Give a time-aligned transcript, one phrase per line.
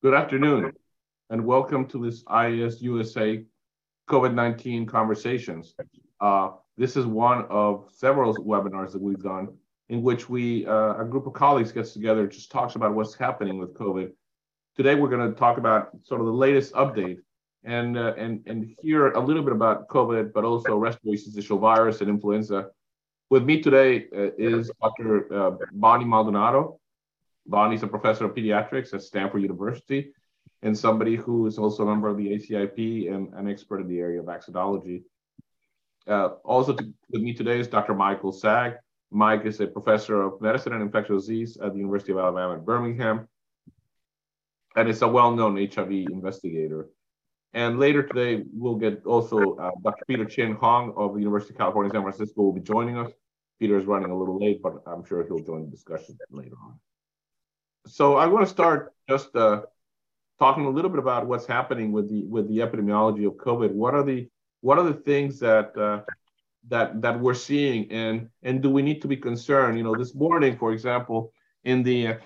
[0.00, 0.74] Good afternoon,
[1.28, 3.42] and welcome to this IAS USA
[4.08, 5.74] COVID 19 conversations.
[6.20, 9.48] Uh, this is one of several webinars that we've done
[9.88, 13.58] in which we, uh, a group of colleagues gets together just talks about what's happening
[13.58, 14.12] with COVID.
[14.76, 17.18] Today, we're going to talk about sort of the latest update
[17.64, 22.02] and, uh, and, and hear a little bit about COVID, but also respiratory syncytial virus
[22.02, 22.68] and influenza.
[23.30, 25.34] With me today uh, is Dr.
[25.34, 26.78] Uh, Bonnie Maldonado.
[27.48, 30.12] Bonnie's a professor of pediatrics at Stanford University
[30.62, 33.98] and somebody who is also a member of the ACIP and an expert in the
[33.98, 35.02] area of vaccinology.
[36.06, 37.94] Uh, also to, with me today is Dr.
[37.94, 38.76] Michael Saag.
[39.10, 42.64] Mike is a professor of medicine and infectious disease at the University of Alabama at
[42.64, 43.26] Birmingham,
[44.76, 46.90] and is a well-known HIV investigator.
[47.54, 50.04] And later today, we'll get also uh, Dr.
[50.06, 53.10] Peter Chin Hong of the University of California, San Francisco will be joining us.
[53.58, 56.78] Peter is running a little late, but I'm sure he'll join the discussion later on.
[57.88, 59.62] So I want to start just uh,
[60.38, 63.72] talking a little bit about what's happening with the with the epidemiology of COVID.
[63.72, 64.28] What are the
[64.60, 66.02] what are the things that uh,
[66.68, 69.78] that that we're seeing, and and do we need to be concerned?
[69.78, 71.32] You know, this morning, for example,
[71.64, 72.18] in the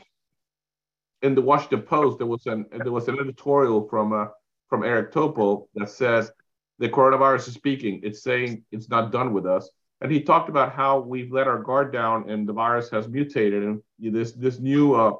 [1.22, 4.26] in the Washington Post, there was an there was an editorial from uh,
[4.68, 6.32] from Eric Topol that says
[6.78, 8.00] the coronavirus is speaking.
[8.02, 9.70] It's saying it's not done with us.
[10.00, 13.62] And he talked about how we've let our guard down and the virus has mutated.
[13.62, 15.12] And this this new uh,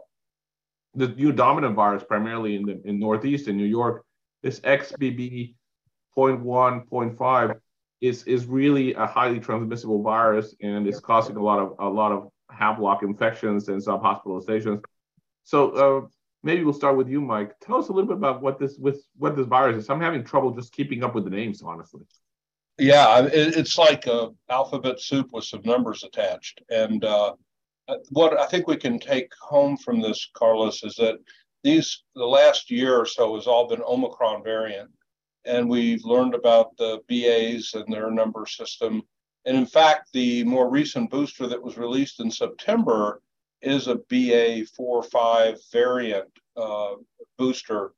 [0.94, 4.04] the new dominant virus, primarily in the in Northeast in New York,
[4.42, 5.54] this XBB
[6.16, 7.60] 0.1, 0.5
[8.00, 12.12] is is really a highly transmissible virus and it's causing a lot of a lot
[12.12, 14.82] of Havelock infections and some hospitalizations.
[15.44, 16.06] So uh,
[16.42, 17.58] maybe we'll start with you, Mike.
[17.60, 19.90] Tell us a little bit about what this with what this virus is.
[19.90, 22.02] I'm having trouble just keeping up with the names, honestly.
[22.78, 27.32] Yeah, it's like a alphabet soup with some numbers attached, and uh, uh,
[28.10, 31.18] what I think we can take home from this, Carlos, is that
[31.62, 34.91] these the last year or so has all been Omicron variant,
[35.44, 39.02] and we've learned about the BAs and their number system.
[39.44, 43.20] And in fact, the more recent booster that was released in September
[43.60, 46.94] is a BA 4 5 variant uh,
[47.38, 47.92] booster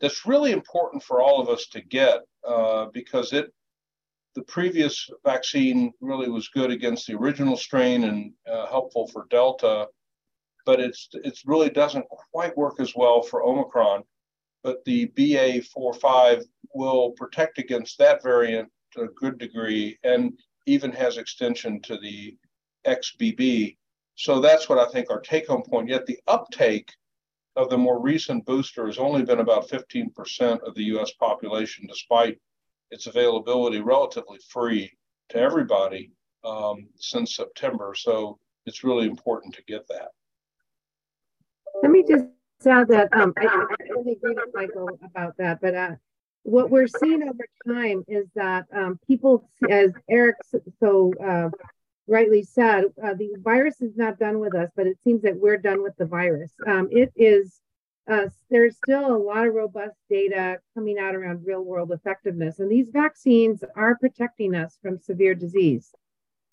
[0.00, 3.52] that's really important for all of us to get uh, because it
[4.34, 9.88] the previous vaccine really was good against the original strain and uh, helpful for Delta,
[10.66, 14.04] but it's it really doesn't quite work as well for Omicron.
[14.62, 21.16] But the BA45 will protect against that variant to a good degree and even has
[21.16, 22.36] extension to the
[22.86, 23.76] XBB.
[24.16, 25.88] So that's what I think our take home point.
[25.88, 26.92] Yet the uptake
[27.56, 32.38] of the more recent booster has only been about 15% of the US population, despite
[32.90, 34.90] its availability relatively free
[35.30, 36.10] to everybody
[36.44, 37.94] um, since September.
[37.96, 40.08] So it's really important to get that.
[41.82, 42.24] Let me just
[42.66, 43.64] add that um, I, I
[44.00, 45.92] agree with Michael about that, but uh,
[46.42, 50.36] what we're seeing over time is that um, people, as Eric
[50.80, 51.50] so uh,
[52.06, 55.58] rightly said, uh, the virus is not done with us, but it seems that we're
[55.58, 56.50] done with the virus.
[56.66, 57.60] Um, it is
[58.10, 62.70] uh, there's still a lot of robust data coming out around real world effectiveness, and
[62.70, 65.94] these vaccines are protecting us from severe disease.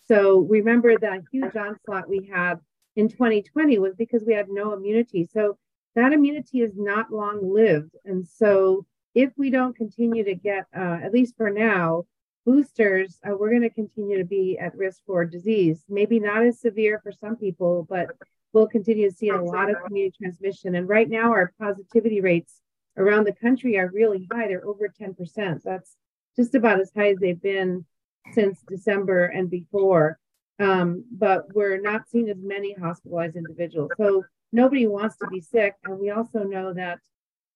[0.06, 2.60] So remember that huge onslaught we had
[2.96, 5.28] in 2020 was because we had no immunity.
[5.30, 5.58] So
[5.94, 7.94] that immunity is not long lived.
[8.04, 12.04] And so if we don't continue to get, uh, at least for now,
[12.46, 15.84] boosters, uh, we're going to continue to be at risk for disease.
[15.88, 18.08] Maybe not as severe for some people, but
[18.52, 20.74] we'll continue to see a lot of community transmission.
[20.74, 22.60] And right now, our positivity rates
[22.96, 24.48] around the country are really high.
[24.48, 25.62] They're over 10%.
[25.62, 25.96] That's
[26.36, 27.84] just about as high as they've been
[28.32, 30.18] since December and before.
[30.58, 33.90] Um, but we're not seeing as many hospitalized individuals.
[33.96, 35.74] So nobody wants to be sick.
[35.84, 36.98] And we also know that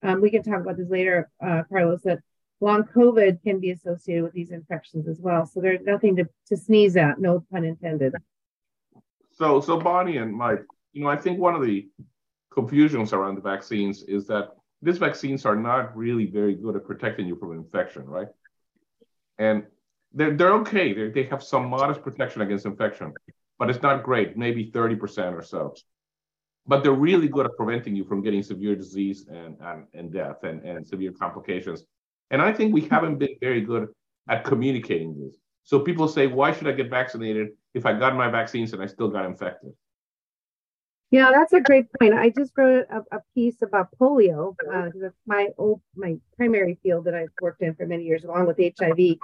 [0.03, 2.21] um, we can talk about this later, uh, Carlos, that
[2.61, 5.47] long COVID can be associated with these infections as well.
[5.47, 8.15] So there's nothing to, to sneeze at, no pun intended.
[9.33, 11.89] So, so Bonnie and Mike, you know, I think one of the
[12.53, 14.51] confusions around the vaccines is that
[14.83, 18.29] these vaccines are not really very good at protecting you from infection, right?
[19.39, 19.65] And
[20.13, 20.93] they're, they're okay.
[20.93, 23.15] They're, they have some modest protection against infection,
[23.59, 25.75] but it's not great, maybe 30% or so.
[26.67, 30.45] But they're really good at preventing you from getting severe disease and, and, and death
[30.45, 31.85] and, and severe complications.
[32.31, 33.89] And I think we haven't been very good
[34.29, 35.37] at communicating this.
[35.65, 38.87] So people say, why should I get vaccinated if I got my vaccines and I
[38.87, 39.73] still got infected?
[41.13, 42.15] Yeah, that's a great point.
[42.15, 44.57] I just wrote a, a piece about polio.
[44.73, 44.89] Uh,
[45.27, 49.19] my old, my primary field that I've worked in for many years, along with HIV.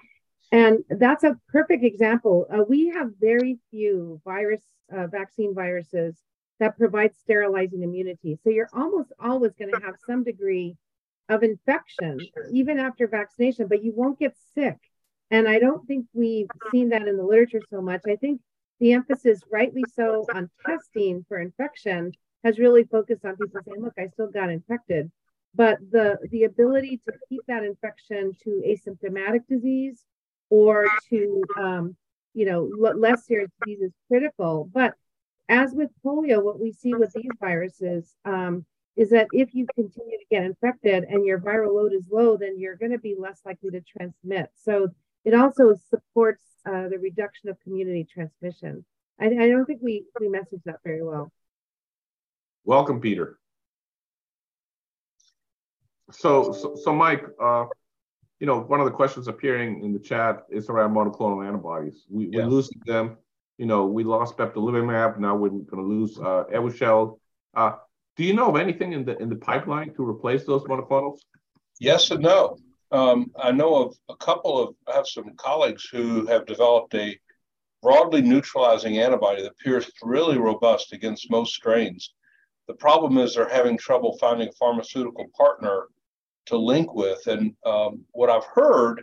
[0.52, 2.46] And that's a perfect example.
[2.52, 4.60] Uh, we have very few virus,
[4.94, 6.14] uh, vaccine viruses
[6.60, 8.38] that provide sterilizing immunity.
[8.44, 10.76] So you're almost always going to have some degree
[11.30, 12.18] of infection,
[12.52, 14.76] even after vaccination, but you won't get sick.
[15.30, 18.02] And I don't think we've seen that in the literature so much.
[18.06, 18.42] I think
[18.80, 22.12] the emphasis, rightly so, on testing for infection
[22.44, 25.10] has really focused on people saying, look, I still got infected.
[25.54, 30.04] But the, the ability to keep that infection to asymptomatic disease
[30.50, 31.96] or to, um,
[32.34, 34.70] you know, less serious disease is critical.
[34.72, 34.94] But
[35.48, 38.64] as with polio, what we see with these viruses um,
[38.96, 42.58] is that if you continue to get infected and your viral load is low, then
[42.58, 44.50] you're going to be less likely to transmit.
[44.54, 44.88] So
[45.28, 48.82] it also supports uh, the reduction of community transmission.
[49.20, 51.30] I, I don't think we, we message that very well.
[52.64, 53.38] Welcome, Peter.
[56.10, 57.66] So, so, so Mike, uh,
[58.40, 62.06] you know, one of the questions appearing in the chat is around monoclonal antibodies.
[62.08, 62.44] We, yeah.
[62.44, 63.18] We're losing them.
[63.58, 65.18] You know, we lost bebtelovimab.
[65.18, 67.18] Now we're going to lose uh, Evusheld.
[67.54, 67.72] Uh,
[68.16, 71.18] do you know of anything in the in the pipeline to replace those monoclonals?
[71.80, 72.56] Yes and no.
[72.90, 74.74] Um, I know of a couple of.
[74.86, 77.18] I have some colleagues who have developed a
[77.82, 82.14] broadly neutralizing antibody that appears really robust against most strains.
[82.66, 85.88] The problem is they're having trouble finding a pharmaceutical partner
[86.46, 87.26] to link with.
[87.26, 89.02] And um, what I've heard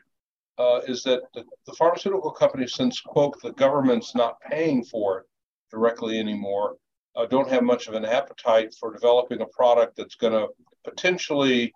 [0.58, 5.26] uh, is that the, the, pharmaceutical companies, since quote the government's not paying for it
[5.72, 6.78] directly anymore,
[7.16, 10.48] uh, don't have much of an appetite for developing a product that's going to
[10.84, 11.74] potentially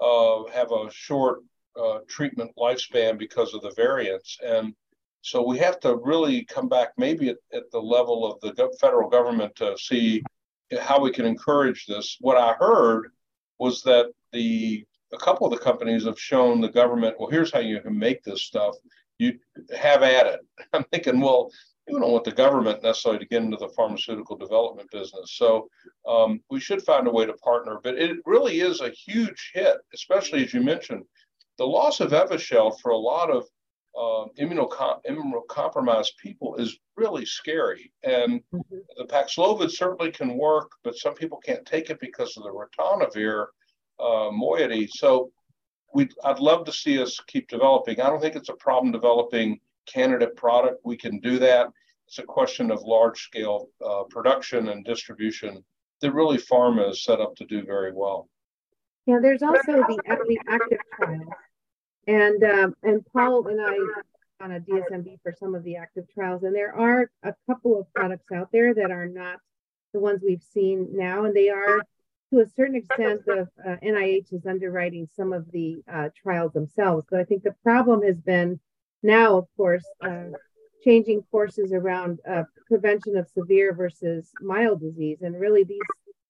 [0.00, 1.40] uh, have a short
[1.80, 4.38] uh, treatment lifespan because of the variants.
[4.44, 4.74] And
[5.22, 9.08] so we have to really come back maybe at, at the level of the federal
[9.08, 10.22] government to see
[10.80, 12.16] how we can encourage this.
[12.20, 13.10] What I heard
[13.58, 17.60] was that the a couple of the companies have shown the government, well, here's how
[17.60, 18.76] you can make this stuff.
[19.18, 19.38] You
[19.76, 20.40] have at it.
[20.72, 21.50] I'm thinking, well,
[21.88, 25.36] you don't want the government necessarily to get into the pharmaceutical development business.
[25.36, 25.68] So
[26.06, 27.78] um, we should find a way to partner.
[27.82, 31.04] But it really is a huge hit, especially as you mentioned,
[31.56, 33.44] the loss of Evusheld for a lot of
[33.98, 37.92] uh, immunocompromised people is really scary.
[38.04, 38.76] And mm-hmm.
[38.96, 43.46] the Paxlovid certainly can work, but some people can't take it because of the ritonavir
[43.98, 44.88] uh, moiety.
[44.90, 45.32] So
[45.94, 48.00] we I'd love to see us keep developing.
[48.00, 49.58] I don't think it's a problem developing
[49.92, 50.80] candidate product.
[50.84, 51.68] We can do that.
[52.06, 55.64] It's a question of large scale uh, production and distribution
[56.00, 58.28] that really pharma is set up to do very well.
[59.06, 61.32] Yeah, there's also the, the ACTIV trials.
[62.06, 63.76] And um, and Paul and I
[64.44, 67.92] on a DSMB for some of the ACTIV trials, and there are a couple of
[67.92, 69.38] products out there that are not
[69.92, 71.80] the ones we've seen now, and they are
[72.32, 77.06] to a certain extent the uh, NIH is underwriting some of the uh, trials themselves.
[77.10, 78.60] But I think the problem has been
[79.02, 80.30] now, of course, uh,
[80.84, 85.80] changing courses around uh, prevention of severe versus mild disease, and really these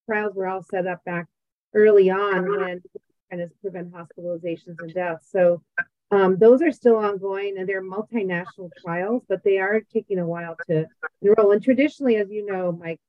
[0.06, 1.26] trials were all set up back
[1.74, 2.82] early on when
[3.30, 5.28] as prevent hospitalizations and deaths.
[5.30, 5.62] So
[6.10, 10.56] um, those are still ongoing and they're multinational trials, but they are taking a while
[10.68, 10.86] to
[11.20, 11.52] enroll.
[11.52, 13.00] And traditionally, as you know, Mike,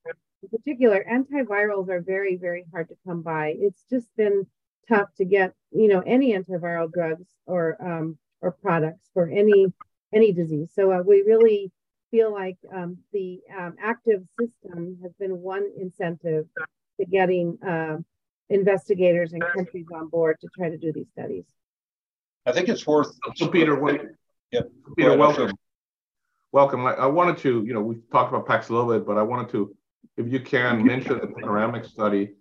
[0.44, 3.56] in particular, antivirals are very, very hard to come by.
[3.58, 4.46] It's just been
[4.88, 9.68] tough to get, you know, any antiviral drugs or um, or products for any
[10.14, 10.72] any disease.
[10.74, 11.72] So uh, we really
[12.12, 16.48] feel like um, the um, ACTIV system has been one incentive
[17.00, 17.98] to getting uh,
[18.50, 21.46] investigators and countries on board to try to do these studies.
[22.46, 23.12] I think it's worth.
[23.36, 24.16] So Peter, when,
[24.52, 24.62] yeah,
[24.98, 25.52] Peter, welcome.
[26.52, 26.88] Welcome.
[26.88, 29.76] I, I, wanted to, you know, we talked about Paxlovid, but I wanted to,
[30.18, 32.32] if you can, mention the panoramic study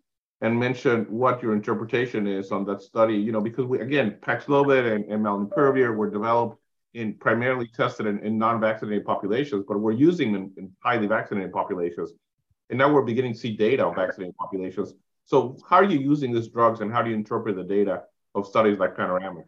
[0.40, 3.14] and mention what your interpretation is on that study.
[3.14, 6.58] You know, because we again, Paxlovid and, and Molnupiravir were developed
[6.94, 12.12] in primarily tested in, in non-vaccinated populations, but we're using them in highly vaccinated populations.
[12.70, 14.94] And now we're beginning to see data on vaccinated populations.
[15.24, 18.02] So how are you using these drugs and how do you interpret the data
[18.34, 19.44] of studies like Panoramic?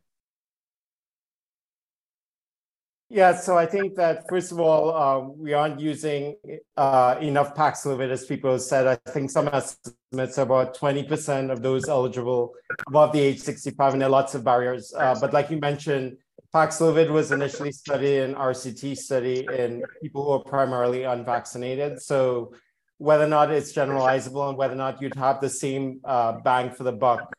[3.13, 6.37] Yeah, so I think that first of all, uh, we aren't using
[6.77, 8.87] uh, enough Paxlovid, as people said.
[8.87, 12.55] I think some estimates are about 20% of those eligible
[12.87, 14.95] above the age 65, and there are lots of barriers.
[14.97, 16.19] Uh, but like you mentioned,
[16.55, 22.01] Paxlovid was initially studied in RCT study in people who are primarily unvaccinated.
[22.01, 22.55] So
[22.99, 26.71] whether or not it's generalizable and whether or not you'd have the same uh, bang
[26.71, 27.35] for the buck.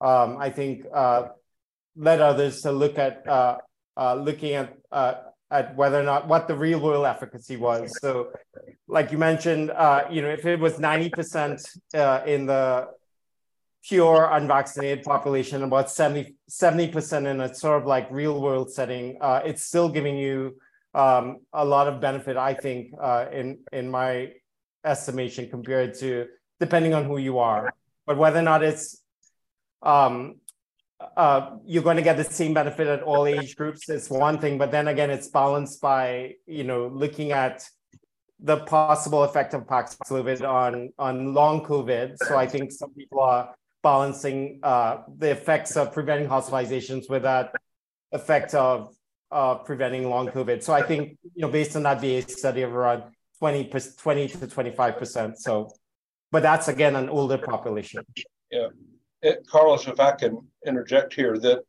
[0.00, 1.28] Um, I think uh,
[1.94, 3.26] led others to look at
[4.00, 5.14] uh, uh looking at uh,
[5.50, 7.92] at whether or not what the real world efficacy was.
[8.00, 8.32] So,
[8.88, 11.60] like you mentioned, uh, you know, if it was ninety percent
[11.94, 12.88] in the
[13.82, 19.64] pure unvaccinated population, about 70 percent in a sort of like real world setting, it's
[19.64, 20.56] still giving you
[20.94, 22.36] um, a lot of benefit.
[22.36, 22.92] I think
[23.32, 24.32] in in my
[24.84, 26.26] estimation compared to
[26.58, 27.74] depending on who you are.
[28.06, 29.02] But whether or not it's
[29.82, 30.36] um,
[31.16, 34.58] uh, you're going to get the same benefit at all age groups is one thing,
[34.58, 37.66] but then again, it's balanced by you know looking at
[38.38, 42.16] the possible effect of Paxlovid on on long COVID.
[42.18, 47.54] So I think some people are balancing uh, the effects of preventing hospitalizations with that
[48.12, 48.94] effect of
[49.30, 50.62] uh, preventing long COVID.
[50.62, 53.04] So I think you know based on that VA study of around
[53.38, 55.38] 20, 20 to 25 percent.
[55.38, 55.70] So,
[56.30, 58.04] but that's again an older population.
[58.50, 58.68] Yeah
[59.22, 61.62] it, Carlos, if I can interject here, that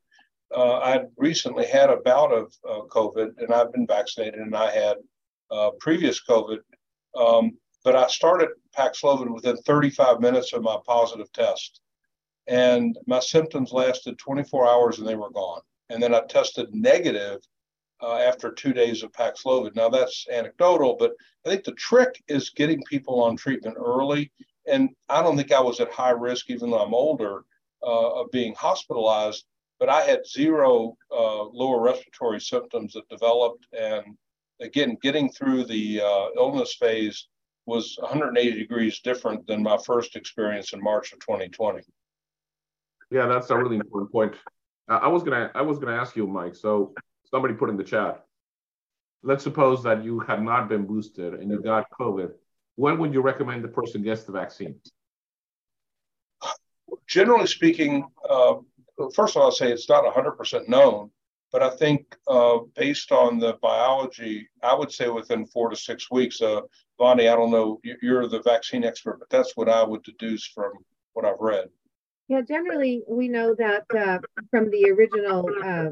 [0.56, 4.72] uh, I recently had a bout of uh, COVID and I've been vaccinated and I
[4.72, 4.98] had
[5.50, 6.60] uh, previous COVID.
[7.16, 11.82] Um, but I started Paxlovid within 35 minutes of my positive test.
[12.48, 15.62] And my symptoms lasted 24 hours and they were gone.
[15.90, 17.40] And then I tested negative
[18.02, 19.76] uh, after two days of Paxlovid.
[19.76, 21.14] Now that's anecdotal, but
[21.46, 24.32] I think the trick is getting people on treatment early
[24.68, 27.44] and I don't think I was at high risk, even though I'm older,
[27.84, 29.46] uh, of being hospitalized.
[29.80, 34.16] But I had zero uh, lower respiratory symptoms that developed, and
[34.62, 37.28] again, getting through the uh, illness phase
[37.66, 41.82] was 180 degrees different than my first experience in March of 2020.
[43.10, 44.36] Yeah, that's a really important point.
[44.88, 46.56] I was gonna I was gonna ask you, Mike.
[46.56, 48.26] So somebody put in the chat.
[49.24, 52.32] Let's suppose that you had not been boosted and you got COVID
[52.82, 54.76] when would you recommend the person gets the vaccine?
[57.08, 58.56] Generally speaking, uh,
[59.14, 61.12] first of all, I'll say it's not 100% known,
[61.52, 66.10] but I think uh, based on the biology, I would say within four to six
[66.10, 66.42] weeks.
[66.42, 66.62] Uh,
[66.98, 70.72] Bonnie, I don't know, you're the vaccine expert, but that's what I would deduce from
[71.14, 71.70] what I've read.
[72.30, 74.18] Yeah, generally, we know that uh,
[74.50, 75.90] from the original uh,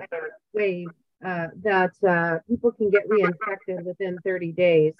[0.53, 0.87] wave
[1.23, 4.93] uh, that uh, people can get reinfected within 30 days.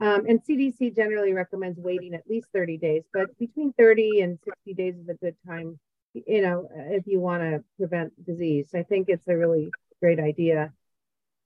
[0.00, 4.74] Um, and CDC generally recommends waiting at least 30 days, but between 30 and 60
[4.74, 5.78] days is a good time,
[6.14, 8.70] you know, if you want to prevent disease.
[8.74, 10.72] I think it's a really great idea.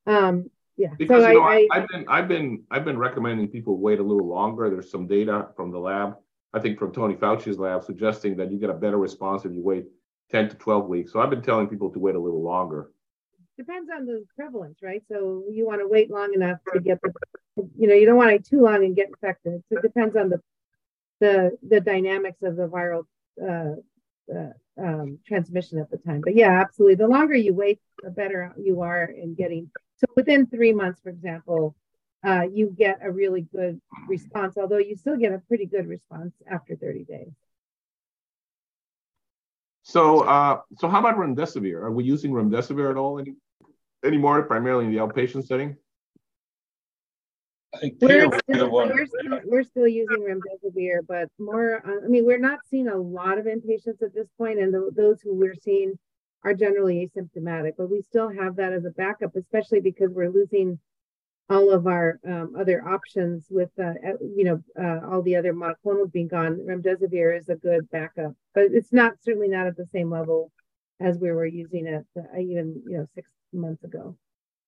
[0.06, 0.90] Um, yeah.
[0.98, 4.02] Because so you know, I, have been I've been I've been recommending people wait a
[4.02, 4.68] little longer.
[4.68, 6.16] There's some data from the lab,
[6.52, 9.62] I think from Tony Fauci's lab, suggesting that you get a better response if you
[9.62, 9.86] wait
[10.30, 11.12] 10 to 12 weeks.
[11.12, 12.90] So I've been telling people to wait a little longer
[13.56, 15.02] depends on the prevalence, right?
[15.08, 17.12] So you want to wait long enough to get the,
[17.56, 19.62] you know, you don't want to too long and get infected.
[19.68, 20.40] So it depends on the
[21.20, 23.04] the the dynamics of the viral
[23.40, 23.76] uh,
[24.34, 26.20] uh, um, transmission at the time.
[26.22, 26.96] But yeah, absolutely.
[26.96, 29.70] The longer you wait, the better you are in getting.
[29.96, 31.76] So within three months, for example,
[32.26, 34.56] uh, you get a really good response.
[34.56, 37.32] Although you still get a pretty good response after 30 days.
[39.84, 41.82] So, uh, so how about remdesivir?
[41.82, 43.34] Are we using remdesivir at all any,
[44.04, 45.76] anymore, primarily in the outpatient setting?
[47.74, 51.82] I think we're, still, we're, still, we're still using remdesivir, but more.
[51.86, 54.90] Uh, I mean, we're not seeing a lot of inpatients at this point, and the,
[54.94, 55.98] those who we're seeing
[56.44, 57.72] are generally asymptomatic.
[57.78, 60.78] But we still have that as a backup, especially because we're losing
[61.48, 66.12] all of our um, other options with, uh, you know, uh, all the other monoclonals
[66.12, 66.60] being gone.
[66.68, 70.52] Remdesivir is a good backup, but it's not certainly not at the same level
[71.00, 74.16] as we were using it uh, even, you know, six months ago.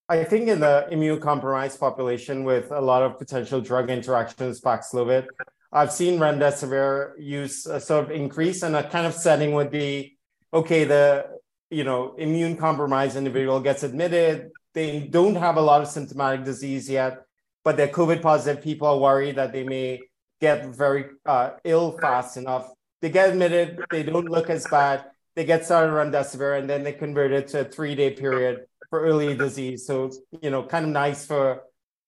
[0.08, 5.26] I think in the immune compromised population with a lot of potential drug interactions, Paxlovid,
[5.73, 10.18] I've seen remdesivir use a sort of increase, and a kind of setting would be
[10.52, 10.84] okay.
[10.84, 11.26] The
[11.70, 16.88] you know immune compromised individual gets admitted, they don't have a lot of symptomatic disease
[16.88, 17.25] yet,
[17.64, 18.62] but they're COVID positive.
[18.62, 20.00] People are worried that they may
[20.38, 22.70] get very uh, ill fast enough.
[23.00, 25.06] They get admitted, they don't look as bad.
[25.34, 29.00] They get started remdesivir, and then they convert it to a three day period for
[29.00, 29.84] early disease.
[29.84, 31.62] So, you know, kind of nice for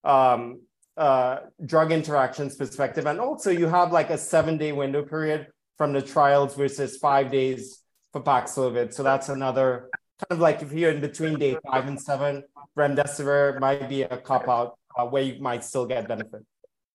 [0.04, 0.60] um,
[0.96, 3.06] uh, drug interactions perspective.
[3.06, 7.32] And also, you have like a seven day window period from the trials versus five
[7.32, 8.94] days for Paxlovid.
[8.94, 9.90] So that's another
[10.20, 12.44] kind of like if you're in between day five and seven,
[12.78, 16.42] remdesivir might be a cop out uh, where you might still get benefit.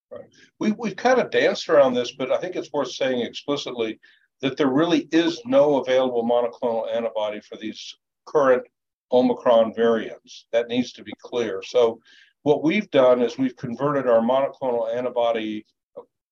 [0.09, 0.21] Right.
[0.57, 3.99] We, we've kind of danced around this, but I think it's worth saying explicitly
[4.39, 7.93] that there really is no available monoclonal antibody for these
[8.25, 8.63] current
[9.11, 10.45] Omicron variants.
[10.51, 11.61] That needs to be clear.
[11.65, 11.99] So,
[12.43, 15.65] what we've done is we've converted our monoclonal antibody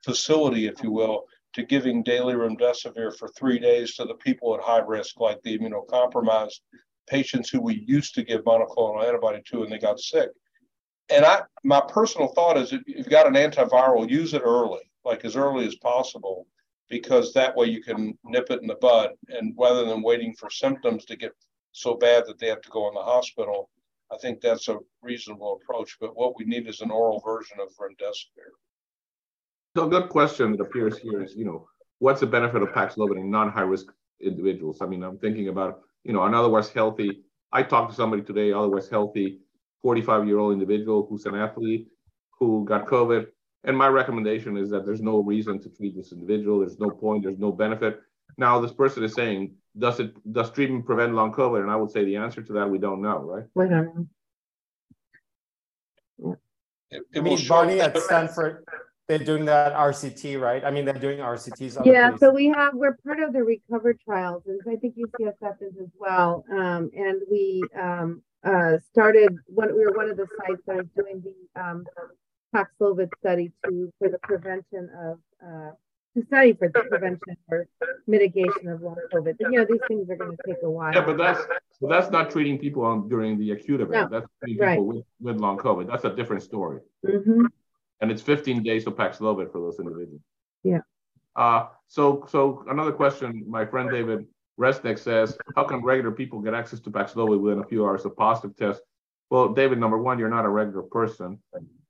[0.03, 4.61] facility, if you will, to giving daily remdesivir for three days to the people at
[4.61, 6.61] high risk, like the immunocompromised
[7.07, 10.29] patients who we used to give monoclonal antibody to and they got sick.
[11.09, 15.25] And I, my personal thought is if you've got an antiviral, use it early, like
[15.25, 16.45] as early as possible,
[16.87, 19.11] because that way you can nip it in the bud.
[19.27, 21.31] And rather than waiting for symptoms to get
[21.71, 23.69] so bad that they have to go in the hospital,
[24.11, 25.97] I think that's a reasonable approach.
[25.99, 28.51] But what we need is an oral version of remdesivir.
[29.77, 31.67] So a good question that appears here is, you know,
[31.99, 33.87] what's the benefit of Paxlovid in non-high risk
[34.19, 34.79] individuals?
[34.81, 37.23] I mean, I'm thinking about, you know, an otherwise healthy.
[37.51, 39.39] I talked to somebody today, otherwise healthy,
[39.83, 41.87] 45 year old individual who's an athlete
[42.39, 43.27] who got COVID.
[43.65, 46.59] And my recommendation is that there's no reason to treat this individual.
[46.59, 47.23] There's no point.
[47.23, 47.99] There's no benefit.
[48.39, 51.61] Now, this person is saying, does it does treatment prevent long COVID?
[51.61, 53.43] And I would say the answer to that we don't know, right?
[53.53, 54.07] We don't
[56.23, 56.37] know.
[56.89, 58.63] It, I mean, will short- Bonnie at Stanford,
[59.07, 60.63] they're doing that RCT, right?
[60.63, 61.77] I mean, they're doing RCTs.
[61.81, 62.19] other Yeah, places.
[62.21, 65.89] so we have, we're part of the recover trials, and I think UCSF is as
[65.99, 66.45] well.
[66.51, 70.87] Um, and we, um, uh, started, one, we were one of the sites that was
[70.95, 71.85] doing the, um,
[72.55, 75.71] Paxlovid study to, for the prevention of, uh,
[76.15, 77.67] to study for the prevention or
[78.07, 79.35] mitigation of long COVID.
[79.39, 80.93] But, you know, these things are gonna take a while.
[80.93, 81.39] Yeah, but that's
[81.79, 84.11] so that's not treating people on during the acute event.
[84.11, 84.73] That's treating right.
[84.73, 85.87] people with, with long COVID.
[85.87, 86.79] That's a different story.
[87.05, 87.45] hmm
[88.01, 90.21] And it's 15 days of Paxlovid for those individuals.
[90.63, 90.81] Yeah.
[91.35, 94.25] Uh, so so another question, my friend David
[94.59, 98.15] Resnick says, how can regular people get access to Paxlovid within a few hours of
[98.17, 98.81] positive test?
[99.29, 101.39] Well, David, number one, you're not a regular person.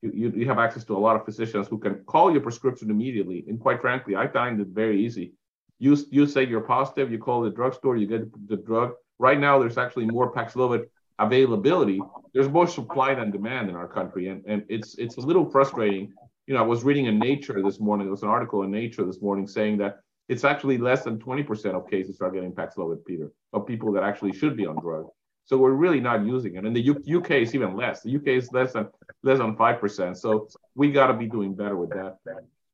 [0.02, 3.44] You, you, have access to a lot of physicians who can call your prescription immediately.
[3.48, 5.34] And quite frankly, I find it very easy.
[5.78, 8.94] You, you say you're positive, you call the drugstore, you get the drug.
[9.18, 10.86] Right now, there's actually more Paxlovid
[11.20, 12.02] availability.
[12.34, 14.30] There's more supply than demand in our country.
[14.30, 16.14] And, and it's, it's a little frustrating.
[16.48, 19.04] You know, I was reading in Nature this morning, there was an article in Nature
[19.04, 23.32] this morning saying that it's actually less than 20% of cases are getting Paxlovid, Peter,
[23.52, 25.08] of people that actually should be on drug.
[25.50, 26.64] So we're really not using it.
[26.64, 28.04] And the U- UK is even less.
[28.04, 28.88] The UK is less than
[29.24, 30.16] less than five percent.
[30.20, 32.18] So we got to be doing better with that.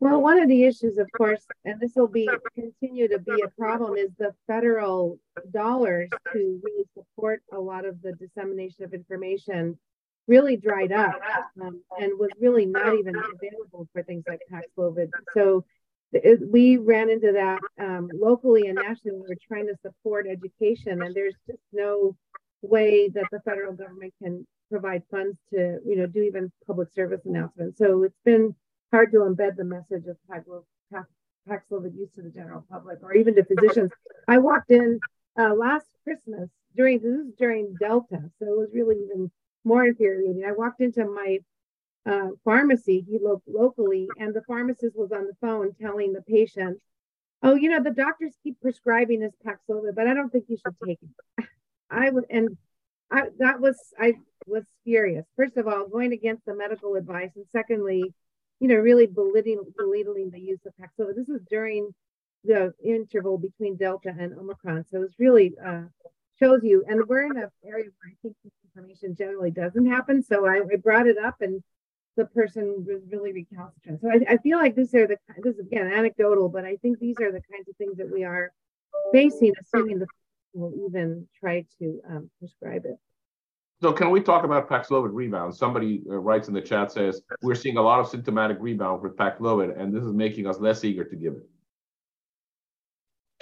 [0.01, 3.47] Well, one of the issues, of course, and this will be continue to be a
[3.57, 5.17] problem, is the federal
[5.51, 9.79] dollars to really support a lot of the dissemination of information
[10.27, 11.15] really dried up
[11.61, 15.11] um, and was really not even available for things like Paxlovid.
[15.33, 15.63] So
[16.11, 19.17] it, we ran into that um, locally and nationally.
[19.17, 22.17] We were trying to support education, and there's just no
[22.65, 27.21] way that the federal government can provide funds to, you know, do even public service
[27.25, 27.77] announcements.
[27.77, 28.55] So it's been
[28.91, 31.09] hard to embed the message of Paxlo- Pax-
[31.47, 33.91] Paxlovid use to the general public or even to physicians.
[34.27, 34.99] I walked in
[35.39, 39.31] uh, last Christmas during this is during Delta, so it was really even
[39.63, 40.43] more infuriating.
[40.45, 41.39] I walked into my
[42.05, 46.79] uh, pharmacy he lo- locally, and the pharmacist was on the phone telling the patient,
[47.41, 50.75] "Oh, you know, the doctors keep prescribing this Paxlovid, but I don't think you should
[50.85, 51.45] take it."
[51.89, 52.57] I would, and
[53.11, 54.13] I that was I
[54.47, 55.25] was furious.
[55.35, 58.13] First of all, going against the medical advice, and secondly,
[58.59, 61.15] you know, really belittling, belittling the use of Paxlovid.
[61.15, 61.93] This was during
[62.43, 65.83] the interval between Delta and Omicron, so it's really uh,
[66.39, 66.83] shows you.
[66.87, 68.35] And we're in an area where I think
[68.75, 70.23] information generally doesn't happen.
[70.23, 71.63] So I, I brought it up, and
[72.17, 74.01] the person was really recalcitrant.
[74.01, 76.99] So I, I feel like these are the this is again anecdotal, but I think
[76.99, 78.51] these are the kinds of things that we are
[79.11, 80.07] facing, assuming the
[80.55, 82.97] will even try to um, prescribe it.
[83.81, 85.53] So can we talk about Paxlovid rebound?
[85.53, 89.15] Somebody uh, writes in the chat says we're seeing a lot of symptomatic rebound with
[89.17, 91.43] Paxlovid, and this is making us less eager to give it.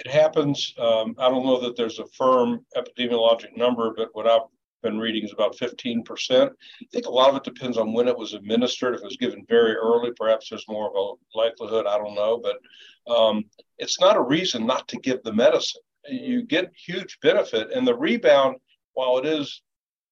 [0.04, 0.74] It happens.
[0.76, 4.42] Um, I don't know that there's a firm epidemiologic number, but what I've
[4.82, 6.04] been reading is about 15%.
[6.50, 6.50] I
[6.92, 8.94] think a lot of it depends on when it was administered.
[8.94, 11.86] If it was given very early, perhaps there's more of a likelihood.
[11.86, 13.44] I don't know, but um,
[13.78, 15.80] it's not a reason not to give the medicine.
[16.08, 18.56] You get huge benefit, and the rebound,
[18.92, 19.62] while it is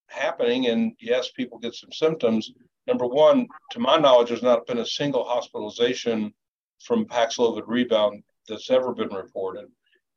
[0.09, 2.53] happening, and yes, people get some symptoms.
[2.87, 6.33] Number one, to my knowledge, there's not been a single hospitalization
[6.85, 9.67] from Paxlovid rebound that's ever been reported.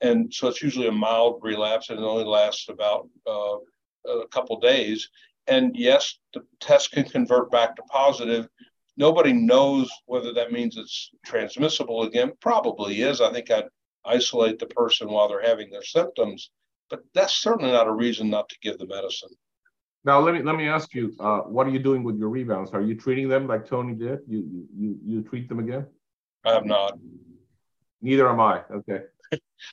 [0.01, 3.57] And so it's usually a mild relapse and it only lasts about uh,
[4.09, 5.09] a couple days.
[5.47, 8.47] And yes, the test can convert back to positive.
[8.97, 12.33] Nobody knows whether that means it's transmissible again.
[12.41, 13.21] Probably is.
[13.21, 13.65] I think I'd
[14.05, 16.51] isolate the person while they're having their symptoms,
[16.89, 19.29] but that's certainly not a reason not to give the medicine.
[20.03, 22.71] Now let me let me ask you, uh, what are you doing with your rebounds?
[22.71, 24.19] Are you treating them like Tony did?
[24.27, 25.87] You you you, you treat them again?
[26.45, 26.99] I have not.
[28.01, 28.61] Neither am I.
[28.71, 29.01] Okay.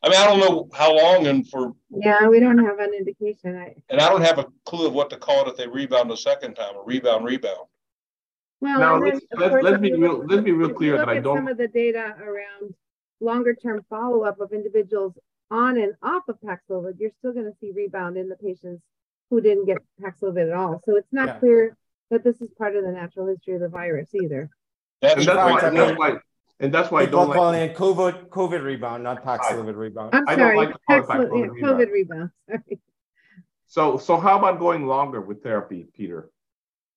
[0.02, 3.54] I mean, I don't know how long and for, Yeah, we don't have an indication.
[3.58, 6.10] I, and I don't have a clue of what to call it if they rebound
[6.10, 7.66] a second time, a rebound, rebound.
[8.62, 11.18] well, Now, then, let's- of let's- let's be real- let's be real clear that I
[11.20, 12.74] don't- Some of the data around
[13.22, 15.14] longer term follow up of individuals
[15.50, 18.82] on and off of Paxlovid, you're still going to see rebound in the patients
[19.30, 20.80] who didn't get Paxlovid at all.
[20.84, 21.38] So it's not Yeah.
[21.38, 21.76] clear
[22.10, 24.50] that this is part of the natural history of the virus either.
[25.00, 26.16] That's And that's why, and that's why,
[26.60, 27.70] and that's why I don't calling like.
[27.72, 30.10] it COVID, COVID rebound, not Paxlovid rebound.
[30.14, 31.66] I'm I don't sorry, like to call it Paxlo- Paxlovid yeah.
[31.68, 32.30] COVID rebound.
[32.48, 32.80] Sorry.
[33.66, 36.30] So so how about going longer with therapy, Peter?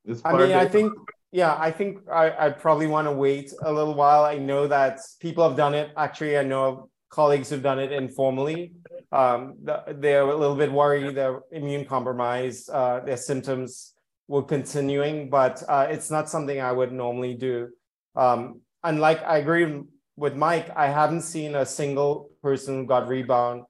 [0.06, 0.94] Is I mean, I days- think
[1.32, 4.24] yeah, I think I, I probably want to wait a little while.
[4.24, 5.92] I know that people have done it.
[5.98, 8.74] Actually, I know colleagues who've done it informally.
[9.12, 9.56] Um,
[9.88, 13.94] they're a little bit worried, they're immune compromised, uh, their symptoms
[14.28, 17.70] were continuing, but uh, it's not something I would normally do.
[18.16, 19.82] Um, and like I agree
[20.18, 23.64] with Mike, I haven't seen a single person who got rebound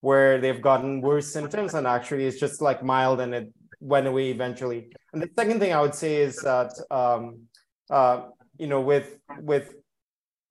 [0.00, 4.30] where they've gotten worse symptoms and actually it's just like mild and it went away
[4.30, 4.88] eventually.
[5.12, 7.42] And the second thing I would say is that um,
[7.90, 9.74] uh, you know with with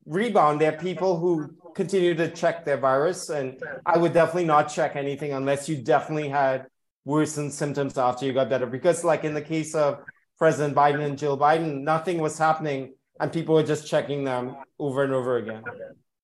[0.06, 4.64] rebound, there are people who continue to check their virus, and I would definitely not
[4.64, 6.68] check anything unless you definitely had
[7.06, 8.66] worsened symptoms after you got better.
[8.66, 10.00] Because like in the case of
[10.38, 15.04] President Biden and Jill Biden, nothing was happening, and people were just checking them over
[15.04, 15.64] and over again.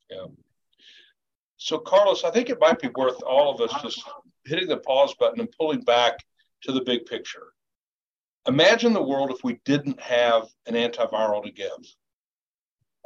[0.10, 0.26] Yeah.
[1.58, 4.04] So, Carlos, I think it might be worth all of us just
[4.46, 6.18] hitting the pause button and pulling back
[6.64, 7.54] to the big picture.
[8.48, 11.68] Imagine the world if we didn't have an antiviral to give.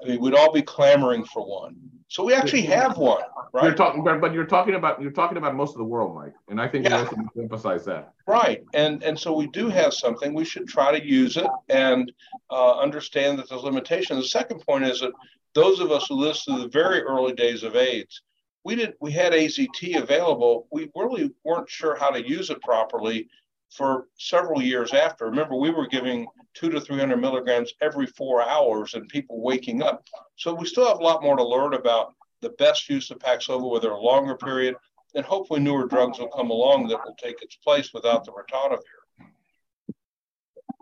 [0.04, 1.76] I mean, we'd all be clamoring for one.
[2.08, 3.64] So we actually have one, right?
[3.64, 6.60] You're talking, but, you're talking about you're talking about most of the world, Mike, and
[6.60, 7.04] I think yeah.
[7.04, 8.14] you to emphasize that.
[8.28, 10.34] Right, and and so we do have something.
[10.34, 12.12] We should try to use it and
[12.50, 14.24] uh, understand that there's limitations.
[14.24, 15.14] The second point is that
[15.54, 18.22] those of us who lived through the very early days of AIDS,
[18.66, 20.68] we did we had AZT available.
[20.70, 23.30] We really weren't sure how to use it properly
[23.72, 25.26] for several years after.
[25.26, 30.06] Remember, we were giving two to 300 milligrams every four hours and people waking up.
[30.36, 33.72] So we still have a lot more to learn about the best use of Paxlovid,
[33.72, 34.76] whether a longer period,
[35.16, 38.80] and hopefully newer drugs will come along that will take its place without the ritonavir.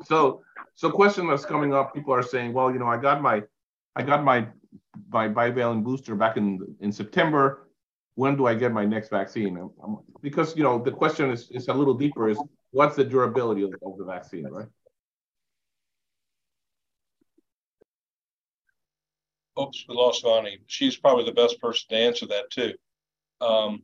[0.05, 0.41] So,
[0.75, 3.43] so question that's coming up, people are saying, well, you know, I got my,
[3.95, 4.47] I got my,
[5.11, 7.67] my bivalent booster back in in September.
[8.15, 9.69] When do I get my next vaccine?
[10.21, 12.29] Because you know, the question is is a little deeper.
[12.29, 12.39] Is
[12.71, 14.67] what's the durability of, of the vaccine, right?
[19.59, 20.59] oops, we lost Bonnie.
[20.67, 22.73] She's probably the best person to answer that too.
[23.41, 23.83] Um,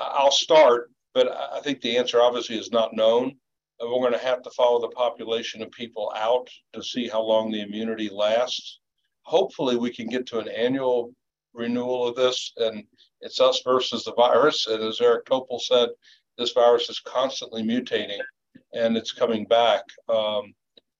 [0.00, 3.36] I'll start, but I think the answer obviously is not known.
[3.80, 7.50] We're going to have to follow the population of people out to see how long
[7.50, 8.78] the immunity lasts.
[9.22, 11.12] Hopefully, we can get to an annual
[11.52, 12.84] renewal of this, and
[13.20, 14.66] it's us versus the virus.
[14.68, 15.88] And as Eric Topol said,
[16.38, 18.20] this virus is constantly mutating,
[18.74, 19.82] and it's coming back.
[20.08, 20.54] Um,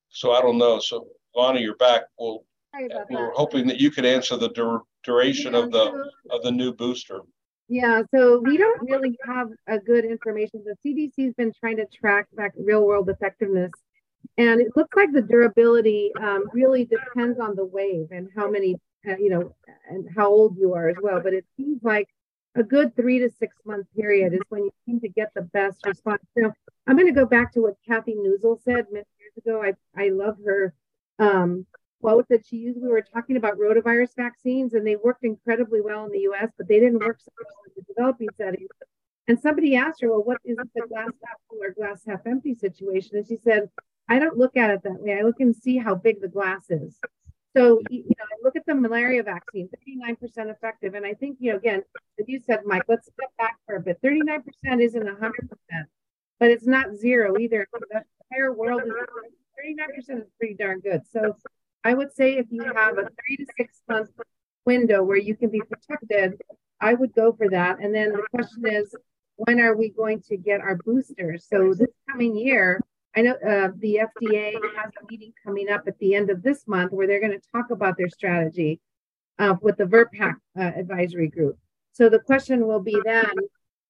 [0.09, 0.79] so I don't know.
[0.79, 2.03] So Bonnie, you're back.
[2.17, 2.43] We'll
[2.79, 6.43] we were hoping that you could answer the dur- duration yeah, of the so, of
[6.43, 7.21] the new booster.
[7.69, 10.63] Yeah, so we don't really have a good information.
[10.65, 13.71] The CDC's been trying to track back real world effectiveness,
[14.37, 18.75] and it looks like the durability um, really depends on the wave and how many,
[19.07, 19.55] uh, you know,
[19.89, 21.19] and how old you are as well.
[21.21, 22.07] But it seems like
[22.55, 25.85] a good three to six month period is when you seem to get the best
[25.85, 26.23] response.
[26.35, 26.53] Now,
[26.87, 29.63] I'm going to go back to what Kathy Neuzil said many years ago.
[29.63, 30.73] I I love her
[31.19, 31.65] um,
[32.01, 32.81] quote that she used.
[32.81, 36.67] We were talking about rotavirus vaccines, and they worked incredibly well in the U.S., but
[36.67, 38.69] they didn't work so well in the developing settings.
[39.27, 42.53] And somebody asked her, "Well, what is the glass half full or glass half empty
[42.53, 43.69] situation?" And she said,
[44.07, 45.17] "I don't look at it that way.
[45.17, 46.99] I look and see how big the glass is."
[47.55, 50.17] So, you know, look at the malaria vaccine, 39%
[50.49, 50.95] effective.
[50.95, 51.83] And I think, you know, again,
[52.19, 53.99] as you said, Mike, let's step back for a bit.
[54.03, 54.41] 39%
[54.81, 55.29] isn't 100%,
[56.39, 57.67] but it's not zero either.
[57.71, 61.01] The entire world is 39% is pretty darn good.
[61.11, 61.35] So
[61.83, 64.09] I would say if you have a three to six month
[64.65, 66.41] window where you can be protected,
[66.79, 67.79] I would go for that.
[67.79, 68.95] And then the question is,
[69.35, 71.47] when are we going to get our boosters?
[71.51, 72.81] So this coming year,
[73.15, 76.67] I know uh, the FDA has a meeting coming up at the end of this
[76.67, 78.79] month where they're going to talk about their strategy
[79.39, 81.57] uh, with the VRBPAC uh, advisory group.
[81.91, 83.29] So the question will be then,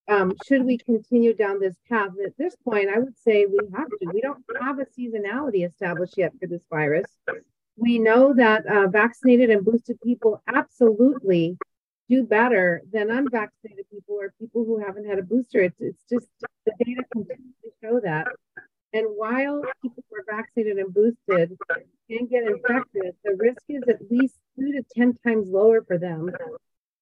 [0.10, 2.10] um, should we continue down this path?
[2.26, 4.12] At this point, I would say we have to.
[4.14, 7.06] We don't have a seasonality established yet for this virus
[7.76, 11.58] we know that uh, vaccinated and boosted people absolutely
[12.10, 15.62] do better than unvaccinated people or people who haven't had a booster.
[15.62, 16.28] It's, it's just
[16.66, 18.28] the data continues to show that.
[18.94, 21.58] And while people who are vaccinated and boosted
[22.10, 26.30] can get infected, the risk is at least two to 10 times lower for them.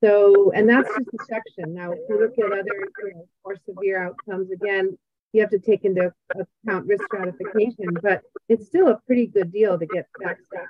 [0.01, 1.73] So, and that's just a section.
[1.73, 4.97] Now, if you look at other you know, more severe outcomes, again,
[5.34, 9.77] you have to take into account risk stratification, but it's still a pretty good deal
[9.77, 10.69] to get vaccinated.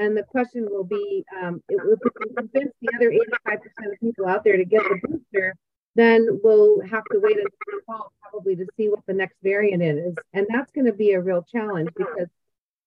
[0.00, 1.96] And the question will be, um, it will
[2.36, 5.54] convince the other 85% of people out there to get the booster,
[5.98, 10.14] then we'll have to wait until fall probably to see what the next variant is.
[10.32, 12.28] And that's going to be a real challenge because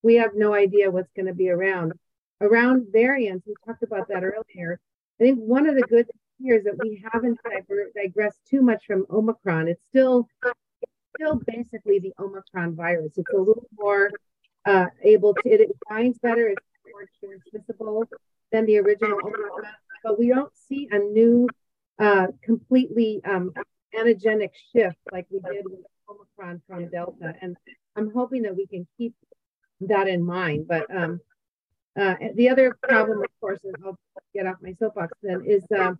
[0.02, 1.92] we have no idea what's going to be around.
[2.40, 4.80] Around variants, we talked about that earlier.
[5.20, 7.38] I think one of the good things here is that we haven't
[7.94, 9.68] digressed too much from Omicron.
[9.68, 10.26] It's still
[11.16, 13.12] still basically the Omicron virus.
[13.16, 14.10] It's a little more
[14.66, 18.04] uh, able to, it binds better, it's more transmissible
[18.50, 19.64] than the original Omicron,
[20.04, 21.48] but we don't see a new,
[22.02, 23.52] uh, completely um,
[23.96, 27.34] antigenic shift like we did with Omicron from Delta.
[27.40, 27.56] And
[27.96, 29.14] I'm hoping that we can keep
[29.82, 30.66] that in mind.
[30.66, 31.20] But um,
[31.98, 33.98] uh, the other problem, of course, is I'll
[34.34, 35.96] get off my soapbox then, is um,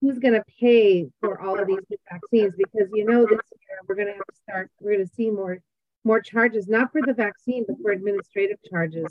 [0.00, 2.54] who's going to pay for all of these new vaccines?
[2.56, 4.70] Because you know this year we're going to have to start.
[4.80, 5.58] We're going to see more
[6.04, 9.06] more charges, not for the vaccine, but for administrative charges.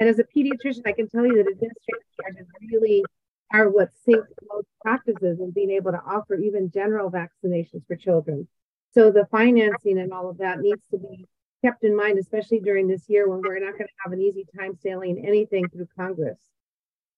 [0.00, 3.04] And as a pediatrician, I can tell you that administrative charges really
[3.52, 8.48] are what sink most practices and being able to offer even general vaccinations for children.
[8.92, 11.26] So the financing and all of that needs to be
[11.64, 14.46] kept in mind, especially during this year when we're not going to have an easy
[14.58, 16.38] time sailing anything through Congress.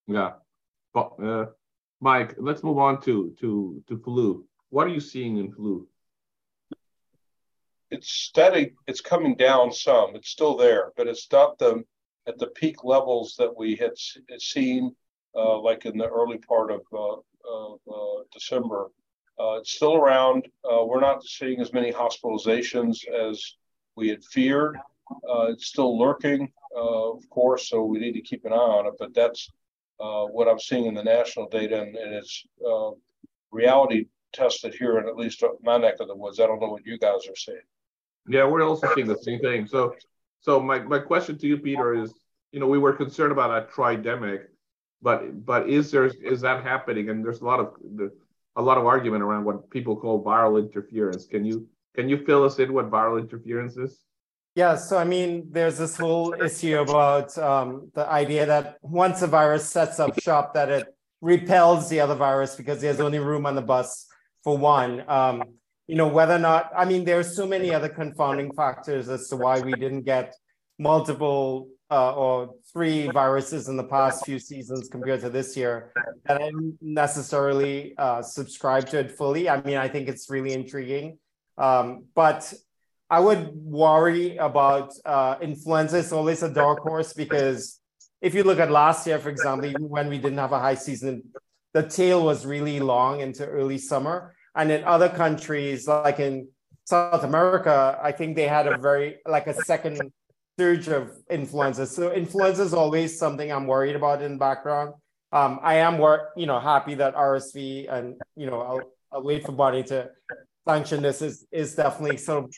[0.07, 0.35] Yeah.
[0.95, 1.47] But, uh,
[2.01, 4.47] Mike, let's move on to to to flu.
[4.71, 5.89] What are you seeing in flu?
[7.91, 8.75] It's steady.
[8.87, 10.17] It's coming down some.
[10.17, 11.85] It's still there, but it's not the
[12.27, 13.93] at the peak levels that we had
[14.41, 14.95] seen,
[15.37, 17.17] uh, like in the early part of, uh,
[17.49, 18.89] of uh, December.
[19.39, 20.49] Uh, it's still around.
[20.65, 23.57] We're not seeing as many hospitalizations as
[23.95, 24.79] we had feared.
[25.51, 28.95] It's still lurking, of course, so we need to keep an eye on it.
[28.99, 29.51] But that's
[29.99, 32.47] what I'm seeing in the national data, and, and it's
[33.51, 36.41] reality tested here in at least my neck of the woods.
[36.41, 37.59] I don't know what you guys are seeing.
[38.29, 39.67] Yeah, we're also seeing the same thing.
[39.67, 39.95] So,
[40.41, 42.13] so my, my question to you, Peter, is
[42.53, 44.47] you know we were concerned about a tridemic,
[45.03, 47.11] but but is there is that happening?
[47.11, 47.75] And there's a lot of
[48.57, 51.27] a lot of argument around what people call viral interference.
[51.27, 54.01] Can you can you fill us in what viral interference is?
[54.55, 59.27] Yeah, so I mean, there's this whole issue about um, the idea that once a
[59.27, 60.87] virus sets up shop, that it
[61.21, 64.07] repels the other virus because there's only room on the bus
[64.43, 65.05] for one.
[65.09, 65.43] Um,
[65.87, 69.29] you know, whether or not, I mean, there are so many other confounding factors as
[69.29, 70.35] to why we didn't get
[70.79, 75.93] multiple uh, or three viruses in the past few seasons compared to this year
[76.25, 79.49] that I necessarily uh, subscribe to it fully.
[79.49, 81.19] I mean, I think it's really intriguing.
[81.59, 82.53] Um, but
[83.09, 85.99] I would worry about uh, influenza.
[85.99, 87.81] It's always a dark horse because
[88.21, 91.23] if you look at last year, for example, when we didn't have a high season,
[91.73, 94.35] the tail was really long into early summer.
[94.57, 96.49] And in other countries, like in
[96.85, 100.01] South America, I think they had a very like a second
[100.59, 101.87] surge of influenza.
[101.87, 104.95] So influenza is always something I'm worried about in the background.
[105.33, 109.45] Um, I am wor- you know happy that RSV and you know I'll, I'll wait
[109.45, 110.11] for Bonnie to
[110.67, 112.55] sanction this is is definitely sort of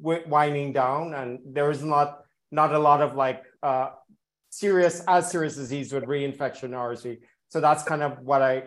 [0.00, 2.20] winding down, and there is not
[2.50, 3.90] not a lot of like uh,
[4.50, 7.18] serious as serious disease with reinfection RSV.
[7.48, 8.64] So that's kind of what I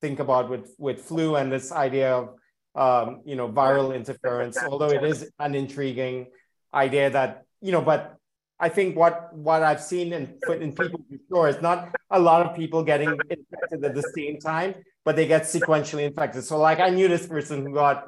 [0.00, 2.34] think about with with flu and this idea of
[2.74, 4.56] um, you know viral interference.
[4.62, 6.28] Although it is an intriguing
[6.72, 8.16] idea that you know, but
[8.60, 12.56] I think what what I've seen in in people before is not a lot of
[12.56, 16.44] people getting infected at the same time, but they get sequentially infected.
[16.44, 18.04] So like I knew this person who got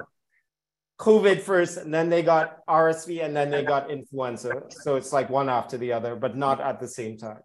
[0.99, 4.63] COVID first, and then they got RSV, and then they got influenza.
[4.69, 7.43] So it's like one after the other, but not at the same time.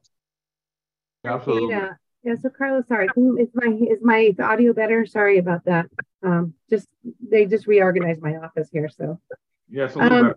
[1.24, 1.70] Absolutely.
[1.70, 1.94] Yeah.
[2.22, 2.36] Yeah.
[2.40, 5.04] So Carlos, sorry, is my is my audio better?
[5.04, 5.86] Sorry about that.
[6.22, 6.86] Um, just
[7.20, 9.20] they just reorganized my office here, so.
[9.68, 9.96] Yes.
[9.96, 10.34] Um,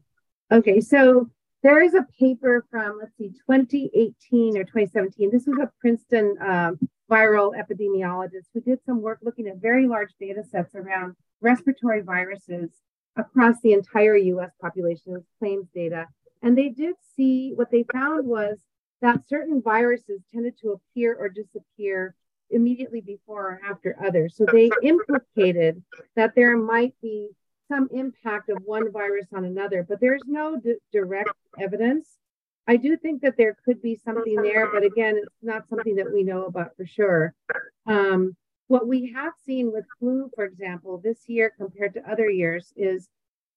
[0.52, 1.30] okay, so
[1.64, 5.32] there is a paper from let's see, 2018 or 2017.
[5.32, 10.12] This was a Princeton um, viral epidemiologist who did some work looking at very large
[10.20, 12.70] data sets around respiratory viruses
[13.16, 16.06] across the entire US population, claims data.
[16.44, 18.60] And they did see what they found was
[19.02, 22.16] that certain viruses tended to appear or disappear
[22.50, 24.36] immediately before or after others.
[24.36, 25.84] So they implicated
[26.16, 27.30] that there might be
[27.68, 32.18] some impact of one virus on another, but there's no d- direct evidence.
[32.68, 36.12] I do think that there could be something there, but again, it's not something that
[36.12, 37.34] we know about for sure.
[37.86, 38.36] Um,
[38.68, 43.08] what we have seen with flu, for example, this year compared to other years is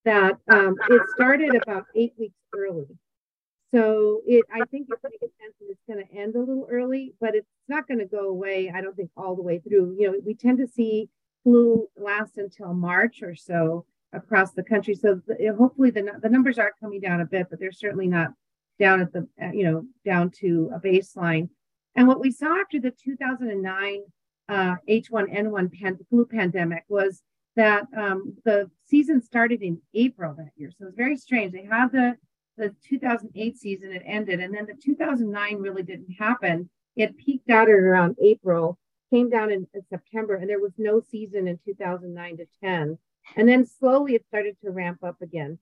[0.04, 2.86] that um, it started about eight weeks early.
[3.72, 7.34] So it, I think it's going to it's going to end a little early, but
[7.34, 8.72] it's not going to go away.
[8.74, 9.96] I don't think all the way through.
[9.98, 11.08] You know, we tend to see
[11.44, 14.94] flu last until March or so across the country.
[14.94, 18.32] So the, hopefully the the numbers are coming down a bit, but they're certainly not
[18.78, 21.48] down at the you know down to a baseline.
[21.96, 24.02] And what we saw after the 2009
[24.48, 27.22] uh, H1N1 pan, flu pandemic was
[27.56, 30.70] that um, the season started in April that year.
[30.76, 31.52] So it's very strange.
[31.52, 32.16] They had the
[32.56, 36.68] the 2008 season, it ended, and then the 2009 really didn't happen.
[36.94, 38.78] It peaked out at around April,
[39.10, 42.98] came down in, in September, and there was no season in 2009 to 10.
[43.36, 45.58] And then slowly it started to ramp up again.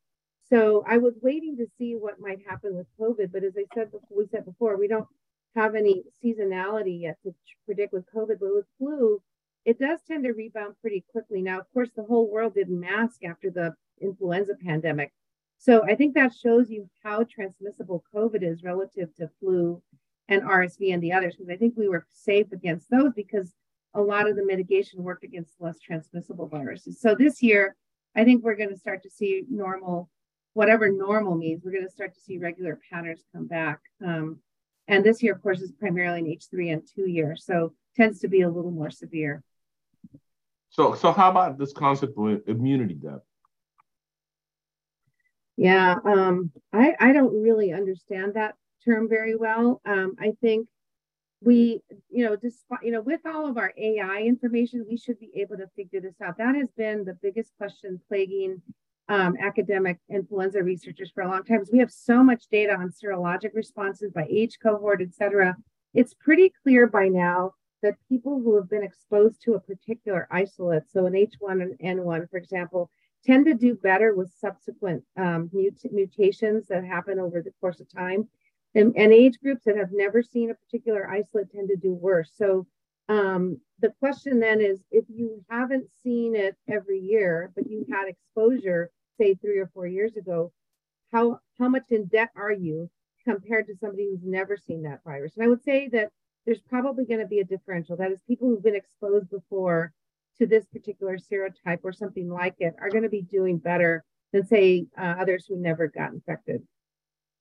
[0.49, 3.91] so I was waiting to see what might happen with COVID, but as I said
[3.93, 5.09] before, we said before, we don't
[5.55, 7.35] have any seasonality yet to
[7.67, 9.21] predict with COVID, but with flu,
[9.65, 11.43] it does tend to rebound pretty quickly.
[11.43, 15.13] Now, of course, the whole world didn't mask after the influenza pandemic.
[15.59, 19.83] So I think that shows you how transmissible COVID is relative to flu
[20.29, 23.53] and RSV and the others, because I think we were safe against those because
[23.95, 27.01] a lot of the mitigation worked against less transmissible viruses.
[27.01, 27.77] So this year,
[28.15, 30.09] I think we're going to start to see normal,
[30.55, 33.81] whatever normal means, we're going to start to see regular patterns come back.
[34.05, 34.39] Um,
[34.87, 38.29] and this year, of course, is primarily an H3 and 2 year, so tends to
[38.29, 39.43] be a little more severe.
[40.71, 43.21] So, so how about this concept of immunity debt?
[45.57, 49.81] Yeah, um, I, I don't really understand that term very well.
[49.85, 50.69] Um, I think
[51.41, 55.31] we, you know, just you know, with all of our AI information, we should be
[55.37, 56.39] able to figure this out.
[56.39, 58.61] That has been the biggest question plaguing
[59.09, 61.61] um, academic influenza researchers for a long time.
[61.61, 65.57] Is we have so much data on serologic responses by age cohort, et cetera.
[65.95, 70.91] It's pretty clear by now that people who have been exposed to a particular isolate,
[70.91, 72.91] so an H1 and N1, for example,
[73.25, 77.91] tend to do better with subsequent um, mut- mutations that happen over the course of
[77.93, 78.29] time.
[78.75, 82.31] And, and, age groups that have never seen a particular isolate tend to do worse.
[82.35, 82.67] So
[83.09, 88.09] um, the question then is if you haven't seen it every year, but you had
[88.09, 90.53] exposure, say three or four years ago,
[91.13, 92.91] how, how much in debt are you
[93.25, 95.33] compared to somebody who's never seen that virus?
[95.37, 96.11] And I would say that
[96.45, 97.97] there's probably going to be a differential.
[97.97, 99.93] That is, people who've been exposed before
[100.39, 104.47] to this particular serotype or something like it are going to be doing better than,
[104.47, 106.63] say, uh, others who never got infected.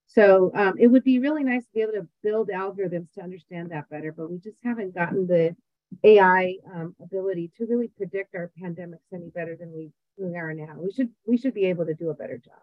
[0.07, 3.71] So um, it would be really nice to be able to build algorithms to understand
[3.71, 5.55] that better, but we just haven't gotten the
[6.03, 10.75] AI um, ability to really predict our pandemics any better than we, we are now.
[10.77, 12.59] We should we should be able to do a better job.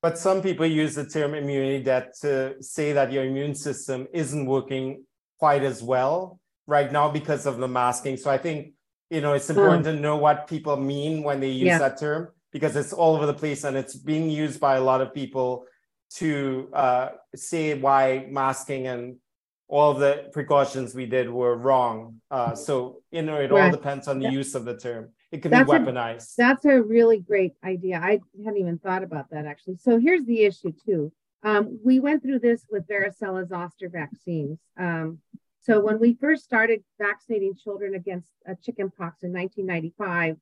[0.00, 4.46] But some people use the term immunity debt to say that your immune system isn't
[4.46, 5.04] working
[5.38, 8.16] quite as well right now because of the masking.
[8.16, 8.72] So I think
[9.10, 11.78] you know it's important um, to know what people mean when they use yeah.
[11.78, 15.00] that term because it's all over the place and it's being used by a lot
[15.00, 15.64] of people
[16.16, 19.16] to uh, say why masking and
[19.68, 22.20] all the precautions we did were wrong.
[22.30, 23.66] Uh, so you know it right.
[23.66, 25.10] all depends on the use of the term.
[25.30, 26.32] It can be weaponized.
[26.32, 28.00] A, that's a really great idea.
[28.02, 29.76] I hadn't even thought about that actually.
[29.76, 31.12] So here's the issue too.
[31.42, 34.58] Um, we went through this with varicella zoster vaccines.
[34.78, 35.18] Um,
[35.60, 40.36] so when we first started vaccinating children against uh, chickenpox in 1995,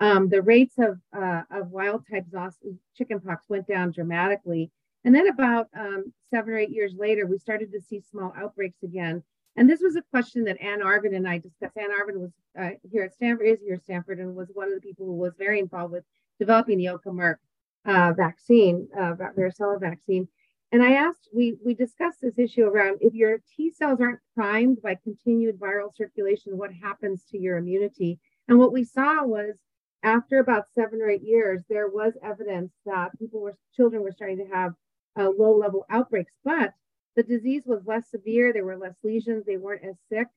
[0.00, 4.70] um, the rates of, uh, of wild type zoster chickenpox went down dramatically.
[5.08, 8.82] And then about um, seven or eight years later, we started to see small outbreaks
[8.82, 9.22] again.
[9.56, 11.78] And this was a question that Ann Arvin and I discussed.
[11.78, 14.74] Ann Arvin was uh, here at Stanford, is here at Stanford, and was one of
[14.74, 16.04] the people who was very involved with
[16.38, 17.38] developing the Oka
[17.86, 20.28] uh, vaccine, uh, varicella vaccine.
[20.72, 24.82] And I asked, we, we discussed this issue around if your T cells aren't primed
[24.82, 28.18] by continued viral circulation, what happens to your immunity?
[28.46, 29.56] And what we saw was
[30.02, 34.36] after about seven or eight years, there was evidence that people were, children were starting
[34.36, 34.74] to have
[35.18, 36.72] uh, low level outbreaks, but
[37.16, 38.52] the disease was less severe.
[38.52, 39.44] There were less lesions.
[39.44, 40.28] They weren't as sick.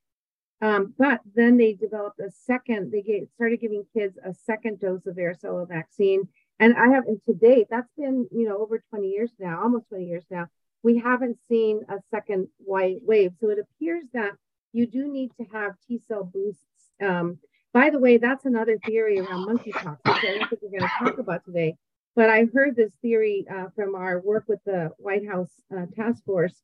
[0.61, 5.07] Um, but then they developed a second, they gave, started giving kids a second dose
[5.07, 6.27] of varicella vaccine
[6.61, 9.89] and I have, and to date, that's been, you know, over 20 years now, almost
[9.89, 10.45] 20 years now.
[10.83, 13.31] We haven't seen a second white wave.
[13.41, 14.33] So it appears that
[14.71, 16.61] you do need to have T cell boosts.
[17.01, 17.39] Um,
[17.73, 21.03] by the way, that's another theory around monkeypox, which I don't think we're going to
[21.03, 21.77] talk about today.
[22.15, 26.24] But I heard this theory uh, from our work with the White House uh, task
[26.26, 26.62] force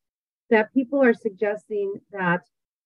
[0.49, 2.41] that people are suggesting that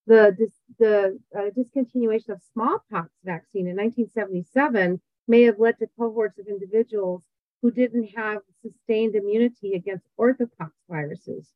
[0.08, 0.36] the,
[0.80, 7.24] the uh, discontinuation of smallpox vaccine in 1977 may have led to cohorts of individuals
[7.62, 11.50] who didn't have sustained immunity against orthopox viruses.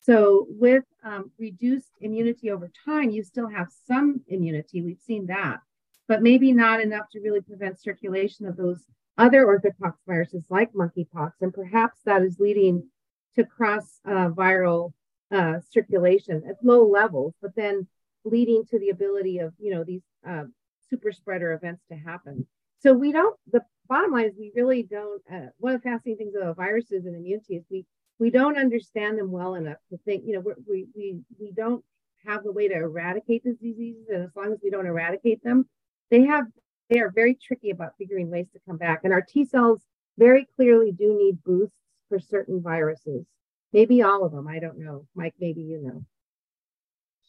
[0.00, 4.82] So, with um, reduced immunity over time, you still have some immunity.
[4.82, 5.58] We've seen that,
[6.06, 8.84] but maybe not enough to really prevent circulation of those
[9.18, 11.32] other orthopox viruses like monkeypox.
[11.40, 12.88] And perhaps that is leading
[13.36, 14.92] to cross uh, viral
[15.30, 17.86] uh, circulation at low levels, but then
[18.24, 20.44] leading to the ability of you know these uh,
[20.90, 22.46] super spreader events to happen.
[22.80, 23.36] So we don't.
[23.52, 25.22] The bottom line is we really don't.
[25.32, 27.84] Uh, one of the fascinating things about viruses and immunity is we
[28.18, 30.24] we don't understand them well enough to think.
[30.26, 31.84] You know, we we we don't
[32.26, 35.68] have the way to eradicate these diseases, and as long as we don't eradicate them,
[36.10, 36.44] they have
[36.90, 39.00] they are very tricky about figuring ways to come back.
[39.04, 39.82] And our T cells
[40.18, 41.78] very clearly do need boosts
[42.08, 43.26] for certain viruses.
[43.72, 44.46] Maybe all of them.
[44.48, 45.06] I don't know.
[45.14, 46.04] Mike, maybe you know.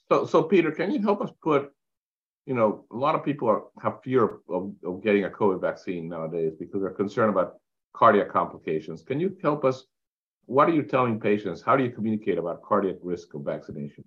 [0.10, 1.72] So, so Peter, can you help us put
[2.48, 6.08] you know, a lot of people are, have fear of, of getting a COVID vaccine
[6.08, 7.56] nowadays because they're concerned about
[7.94, 9.04] cardiac complications.
[9.04, 9.84] Can you help us?
[10.46, 11.62] What are you telling patients?
[11.62, 14.06] How do you communicate about cardiac risk of vaccination?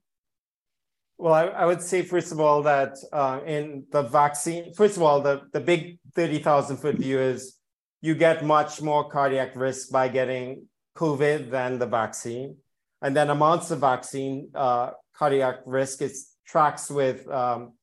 [1.21, 5.03] Well, I, I would say, first of all, that uh, in the vaccine, first of
[5.03, 7.59] all, the, the big 30,000 foot view is
[8.01, 10.67] you get much more cardiac risk by getting
[10.97, 12.57] COVID than the vaccine.
[13.03, 17.75] And then amounts the vaccine, uh, cardiac risk is tracks with um,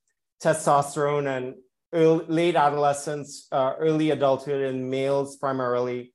[0.44, 1.54] testosterone and
[1.94, 6.12] early, late adolescence, uh, early adulthood in males primarily.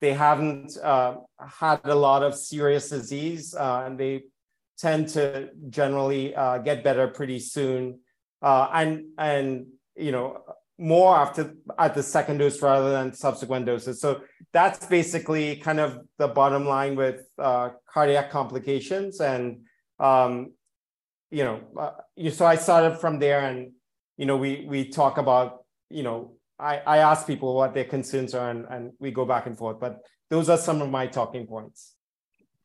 [0.00, 4.22] They haven't uh, had a lot of serious disease uh, and they
[4.80, 8.00] tend to generally uh, get better pretty soon.
[8.42, 9.66] Uh, and, and,
[9.96, 10.38] you know,
[10.78, 14.00] more after at the second dose rather than subsequent doses.
[14.00, 14.22] So
[14.52, 19.20] that's basically kind of the bottom line with uh, cardiac complications.
[19.20, 19.60] And,
[19.98, 20.52] um,
[21.30, 23.72] you know, uh, so I started from there and,
[24.16, 28.34] you know, we, we talk about, you know, I, I ask people what their concerns
[28.34, 29.98] are and, and we go back and forth, but
[30.30, 31.94] those are some of my talking points.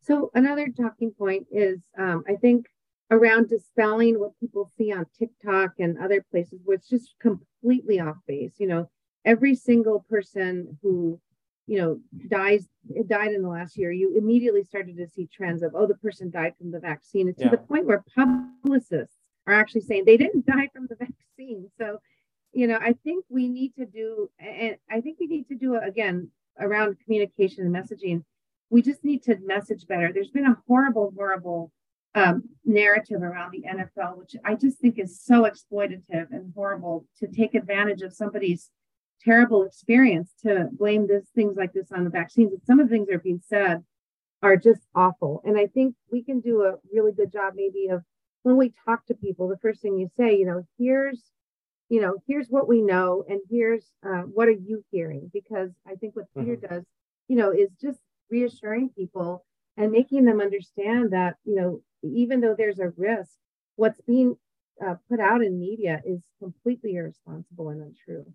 [0.06, 2.68] So another talking point is, um, I think
[3.10, 8.54] around dispelling what people see on TikTok and other places, which just completely off base.
[8.60, 8.90] You know,
[9.26, 11.20] every single person who,
[11.66, 12.68] you know, dies
[13.08, 16.30] died in the last year, you immediately started to see trends of, oh, the person
[16.30, 17.28] died from the vaccine.
[17.28, 17.50] It's yeah.
[17.50, 21.68] to the point where publicists are actually saying they didn't die from the vaccine.
[21.80, 21.98] So,
[22.54, 25.78] you know, I think we need to do, and I think we need to do
[25.78, 26.30] again
[26.60, 28.24] around communication and messaging
[28.70, 30.12] we just need to message better.
[30.14, 31.72] There's been a horrible, horrible
[32.16, 37.28] um, narrative around the NFL, which I just think is so exploitative and horrible to
[37.28, 38.70] take advantage of somebody's
[39.22, 42.54] terrible experience to blame this things like this on the vaccines.
[42.54, 43.84] And some of the things that are being said
[44.42, 45.42] are just awful.
[45.44, 48.04] And I think we can do a really good job maybe of
[48.44, 51.22] when we talk to people, the first thing you say, you know, here's,
[51.90, 55.32] you know, here's what we know, and here's uh, what are you hearing?
[55.34, 56.76] Because I think what Peter mm-hmm.
[56.76, 56.84] does,
[57.28, 58.00] you know, is just
[58.30, 59.46] reassuring people
[59.78, 63.32] and making them understand that you know even though there's a risk
[63.76, 64.36] what's being
[64.86, 68.26] uh, put out in media is completely irresponsible and untrue.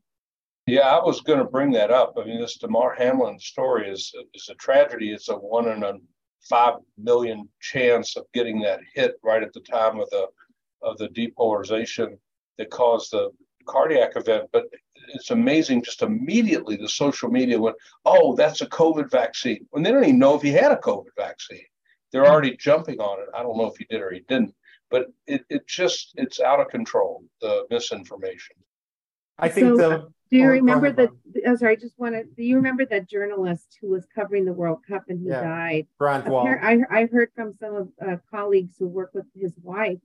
[0.66, 2.14] Yeah i was going to bring that up.
[2.20, 5.12] I mean this damar hamlin story is is a tragedy.
[5.12, 5.94] It's a one in a
[6.48, 10.26] five million chance of getting that hit right at the time of the
[10.82, 12.16] of the depolarization
[12.56, 13.30] that caused the
[13.66, 14.48] cardiac event.
[14.52, 14.64] But
[15.14, 19.66] it's amazing just immediately the social media went, oh, that's a COVID vaccine.
[19.70, 21.64] When they don't even know if he had a COVID vaccine.
[22.12, 22.30] They're hmm.
[22.30, 23.28] already jumping on it.
[23.34, 24.54] I don't know if he did or he didn't,
[24.90, 28.56] but it, it just, it's out of control, the misinformation.
[29.38, 30.12] I think so, the.
[30.30, 31.10] Do you remember that?
[31.46, 32.22] Oh, sorry, I just want to.
[32.22, 35.42] Do you remember that journalist who was covering the World Cup and he yeah.
[35.42, 35.86] died?
[35.98, 36.46] Grant Wahl.
[36.46, 39.98] I, I heard from some of uh, colleagues who work with his wife,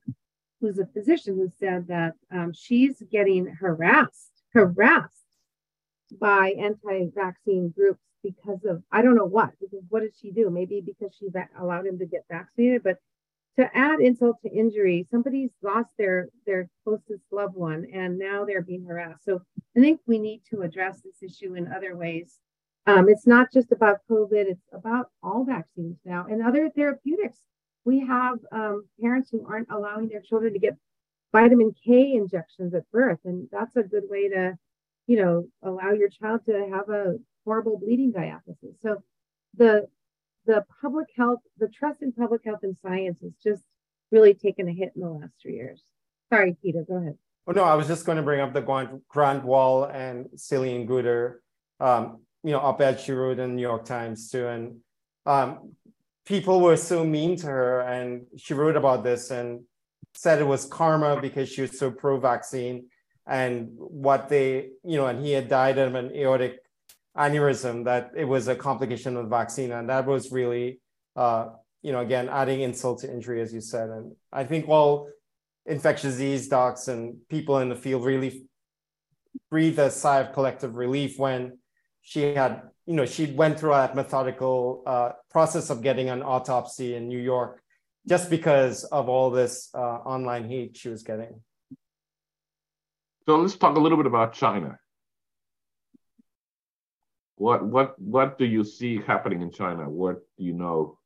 [0.62, 5.12] who's a physician, who said that um, she's getting harassed harassed
[6.20, 9.51] by anti-vaccine groups because of I don't know what.
[9.60, 10.49] Because what did she do?
[10.49, 12.84] Maybe because she va- allowed him to get vaccinated.
[12.84, 12.97] But
[13.58, 18.62] to add insult to injury, somebody's lost their their closest loved one, and now they're
[18.62, 19.26] being harassed.
[19.26, 19.41] So
[19.78, 22.39] I think we need to address this issue in other ways.
[22.88, 27.39] Um, it's not just about COVID; it's about all vaccines now and other therapeutics.
[27.84, 30.76] We have um, parents who aren't allowing their children to get
[31.36, 33.19] vitamin K injections at birth.
[33.25, 34.57] And that's a good way to,
[35.07, 38.75] you know, allow your child to have a horrible bleeding diathesis.
[38.81, 39.03] So
[39.55, 39.88] the
[40.45, 43.63] the public health, the trust in public health and science has just
[44.11, 45.83] really taken a hit in the last three years.
[46.31, 47.17] Sorry, Peter, go ahead.
[47.47, 50.88] Oh, no, I was just going to bring up the Grant, Grant Wahl and Celine
[50.88, 51.38] Gounder,
[51.79, 54.47] um, you know, op-ed she wrote in New York Times too.
[54.47, 54.77] And
[55.25, 55.73] um,
[56.25, 59.61] people were so mean to her and she wrote about this and
[60.16, 62.88] said it was karma because she was so pro-vaccine
[63.28, 66.59] and what they, you know, and he had died of an aortic
[67.18, 69.72] aneurysm, that it was a complication of the vaccine.
[69.72, 70.80] And that was really,
[71.16, 71.47] uh,
[71.82, 73.89] you know, again, adding insult to injury, as you said.
[73.89, 75.09] And I think all
[75.66, 78.45] infectious disease docs and people in the field really
[79.49, 81.57] breathed a sigh of collective relief when
[82.01, 86.95] she had, you know, she went through that methodical uh, process of getting an autopsy
[86.95, 87.61] in New York
[88.08, 91.41] just because of all this uh, online heat she was getting.
[93.28, 94.78] So let's talk a little bit about China.
[97.38, 99.89] What what what do you see happening in China?
[99.89, 100.99] What do you know?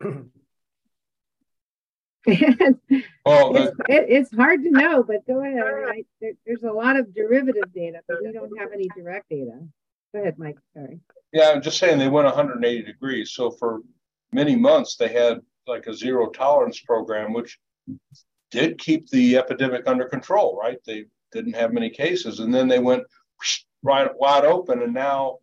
[0.00, 0.24] well,
[2.26, 5.62] it's, it, it's hard to know, but go ahead.
[5.62, 9.60] I, there, there's a lot of derivative data, but we don't have any direct data.
[10.12, 10.56] Go ahead, Mike.
[10.74, 10.98] Sorry.
[11.32, 13.32] Yeah, I'm just saying they went 180 degrees.
[13.32, 13.82] So for
[14.32, 17.58] many months they had like a zero tolerance program, which
[18.50, 20.78] did keep the epidemic under control, right?
[20.86, 22.40] They didn't have many cases.
[22.40, 23.02] And then they went
[23.82, 24.82] right wide open.
[24.82, 25.38] And now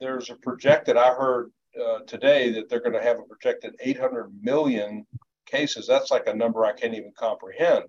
[0.00, 1.50] there's a projected, I heard
[1.80, 5.06] uh, today that they're going to have a projected 800 million
[5.46, 5.86] cases.
[5.86, 7.84] That's like a number I can't even comprehend.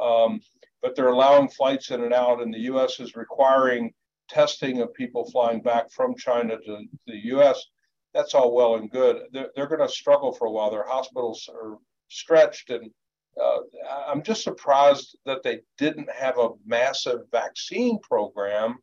[0.00, 0.40] Um,
[0.82, 3.00] but they're allowing flights in and out, and the U.S.
[3.00, 3.92] is requiring
[4.28, 7.64] testing of people flying back from China to the U.S.
[8.14, 9.24] That's all well and good.
[9.32, 10.70] They're, they're going to struggle for a while.
[10.70, 11.78] Their hospitals are
[12.08, 12.90] stretched, and
[13.40, 13.58] uh,
[14.08, 18.78] I'm just surprised that they didn't have a massive vaccine program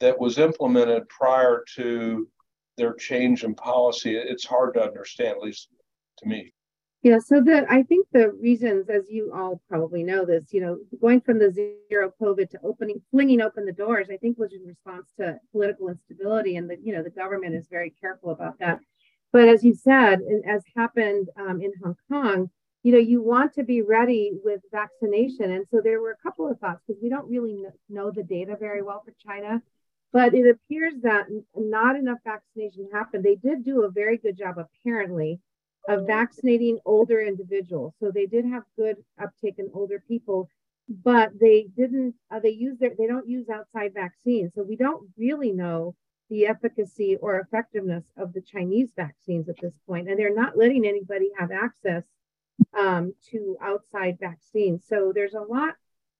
[0.00, 2.28] that was implemented prior to
[2.76, 4.16] their change in policy.
[4.16, 5.68] It's hard to understand, at least
[6.18, 6.53] to me.
[7.04, 10.78] Yeah, so the I think the reasons, as you all probably know this, you know,
[11.02, 14.64] going from the zero COVID to opening, flinging open the doors, I think was in
[14.64, 18.78] response to political instability, and the you know the government is very careful about that.
[19.34, 22.48] But as you said, as happened um, in Hong Kong,
[22.82, 26.50] you know, you want to be ready with vaccination, and so there were a couple
[26.50, 29.60] of thoughts because we don't really know the data very well for China.
[30.14, 33.24] But it appears that not enough vaccination happened.
[33.24, 35.40] They did do a very good job, apparently,
[35.88, 37.94] of vaccinating older individuals.
[38.00, 40.48] So they did have good uptake in older people,
[40.88, 44.52] but they didn't, uh, they use their, they don't use outside vaccines.
[44.54, 45.94] So we don't really know
[46.30, 50.86] the efficacy or effectiveness of the Chinese vaccines at this point, and they're not letting
[50.86, 52.02] anybody have access
[52.78, 54.84] um, to outside vaccines.
[54.88, 55.74] So there's a lot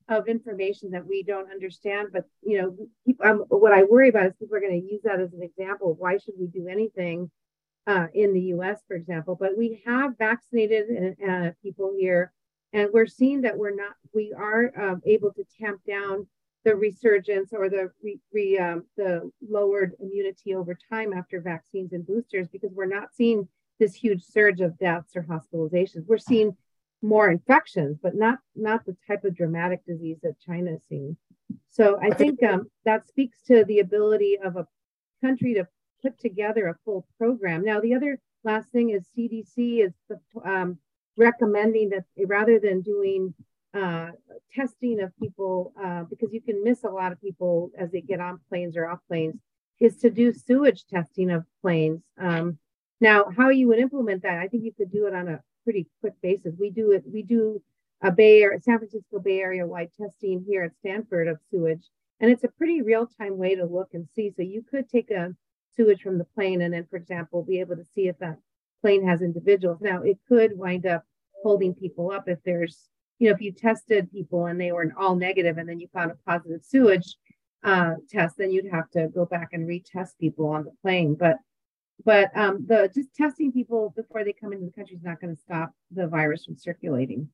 [0.09, 2.09] of information that we don't understand.
[2.13, 5.03] But you know, people, um, what I worry about is people are going to use
[5.05, 7.31] that as an example why should we do anything
[7.87, 9.37] uh, in the U.S., for example.
[9.39, 12.33] But we have vaccinated uh, people here,
[12.73, 13.95] and we're seeing that we're not.
[14.15, 16.27] We are um, able to tamp down
[16.65, 22.07] the resurgence or the re, re um, the lowered immunity over time after vaccines and
[22.07, 23.47] boosters because we're not seeing
[23.79, 26.07] this huge surge of deaths or hospitalizations.
[26.07, 26.57] We're seeing
[27.03, 31.17] more infections, but not not the type of dramatic disease that China is seeing.
[31.71, 34.67] So I think um, that speaks to the ability of a
[35.21, 35.67] country to
[36.05, 37.65] put together a full program.
[37.65, 39.93] Now, the other last thing is CDC is
[40.45, 40.79] um,
[41.17, 43.33] recommending that rather than doing
[43.73, 44.11] uh,
[44.55, 48.21] testing of people, uh, because you can miss a lot of people as they get
[48.21, 49.37] on planes or off planes,
[49.81, 52.03] is to do sewage testing of planes.
[52.19, 52.59] Um,
[53.01, 55.87] now, how you would implement that, I think you could do it on a pretty
[56.01, 56.55] quick basis.
[56.59, 57.61] We do it, we do
[58.03, 61.89] a Bay Area, San Francisco Bay Area wide testing here at Stanford of sewage.
[62.21, 64.33] And it's a pretty real time way to look and see.
[64.37, 65.35] So you could take a
[65.77, 68.39] sewage from the plane and then, for example, be able to see if that
[68.83, 69.79] plane has individuals.
[69.81, 71.05] Now, it could wind up
[71.43, 75.17] holding people up if there's, you know, if you tested people and they were all
[75.17, 77.17] negative and then you found a positive sewage
[77.65, 81.15] uh, test, then you'd have to go back and retest people on the plane.
[81.15, 81.37] But
[82.05, 85.35] but um, the just testing people before they come into the country is not going
[85.35, 87.29] to stop the virus from circulating.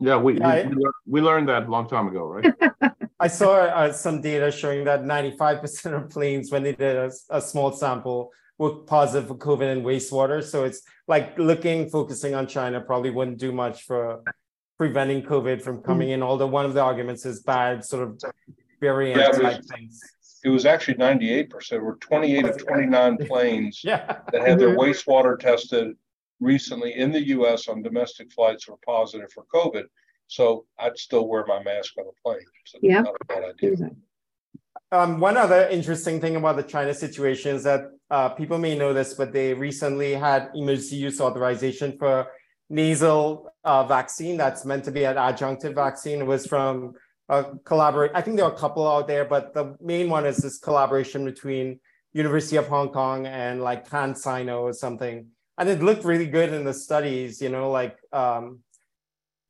[0.00, 0.64] Yeah, we, we,
[1.06, 2.54] we learned that a long time ago, right?
[3.18, 7.40] I saw uh, some data showing that 95% of planes, when they did a, a,
[7.40, 10.42] small sample, were positive for COVID in wastewater.
[10.42, 14.22] So it's like looking, focusing on China probably wouldn't do much for
[14.76, 16.22] preventing COVID from coming in.
[16.22, 18.20] Although one of the arguments is bad sort of
[18.80, 20.00] variant yeah, type things
[20.46, 21.68] it was actually 98%.
[21.70, 24.18] There were 28 of 29 planes yeah.
[24.30, 25.96] that had their wastewater tested
[26.38, 29.84] recently in the US on domestic flights were positive for COVID.
[30.28, 32.40] So I'd still wear my mask on the plane.
[32.64, 33.04] So yeah.
[34.92, 38.92] Um, one other interesting thing about the China situation is that uh, people may know
[38.92, 42.28] this, but they recently had emergency use authorization for
[42.70, 46.20] nasal uh, vaccine that's meant to be an adjunctive vaccine.
[46.20, 46.94] It was from
[47.28, 48.12] a collaborate.
[48.14, 51.24] I think there are a couple out there, but the main one is this collaboration
[51.24, 51.80] between
[52.12, 55.26] University of Hong Kong and like CanSino or something.
[55.58, 58.60] And it looked really good in the studies, you know, like um,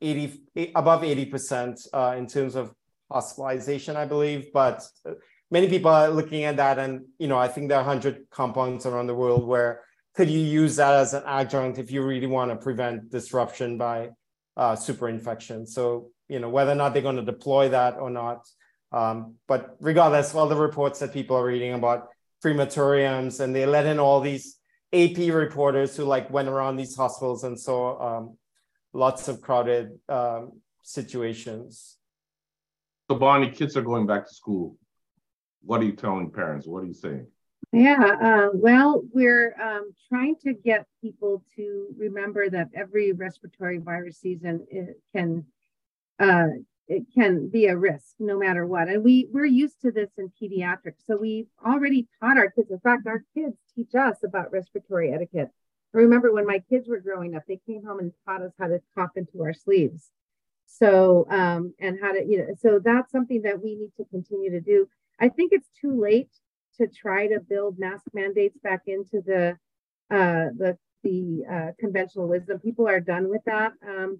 [0.01, 2.73] 80, above 80% uh, in terms of
[3.11, 4.51] hospitalization, I believe.
[4.53, 4.83] But
[5.49, 6.79] many people are looking at that.
[6.79, 9.81] And, you know, I think there are 100 compounds around the world where
[10.15, 14.09] could you use that as an adjunct if you really want to prevent disruption by
[14.55, 15.67] uh, superinfection.
[15.67, 18.47] So you know whether or not they're going to deploy that or not.
[18.91, 22.07] Um, but regardless, all the reports that people are reading about
[22.43, 24.57] crematoriums and they let in all these
[24.93, 28.37] AP reporters who like went around these hospitals and saw um,
[28.93, 31.97] lots of crowded um, situations.
[33.09, 34.77] So Bonnie, kids are going back to school.
[35.63, 36.67] What are you telling parents?
[36.67, 37.27] What are you saying?
[37.73, 44.17] Yeah, uh, well, we're um, trying to get people to remember that every respiratory virus
[44.19, 44.65] season
[45.13, 45.45] can
[46.19, 46.47] uh,
[46.87, 48.87] it can be a risk no matter what.
[48.87, 52.71] And we we're used to this in pediatrics, so we've already taught our kids.
[52.71, 55.49] In fact, our kids teach us about respiratory etiquette.
[55.97, 58.67] I remember when my kids were growing up, they came home and taught us how
[58.67, 60.11] to cough into our sleeves.
[60.67, 64.51] So um, and how to you know, so that's something that we need to continue
[64.51, 64.87] to do.
[65.19, 66.29] I think it's too late
[66.77, 69.57] to try to build mask mandates back into the
[70.11, 72.59] uh, the the uh, conventional wisdom.
[72.59, 74.19] People are done with that, um,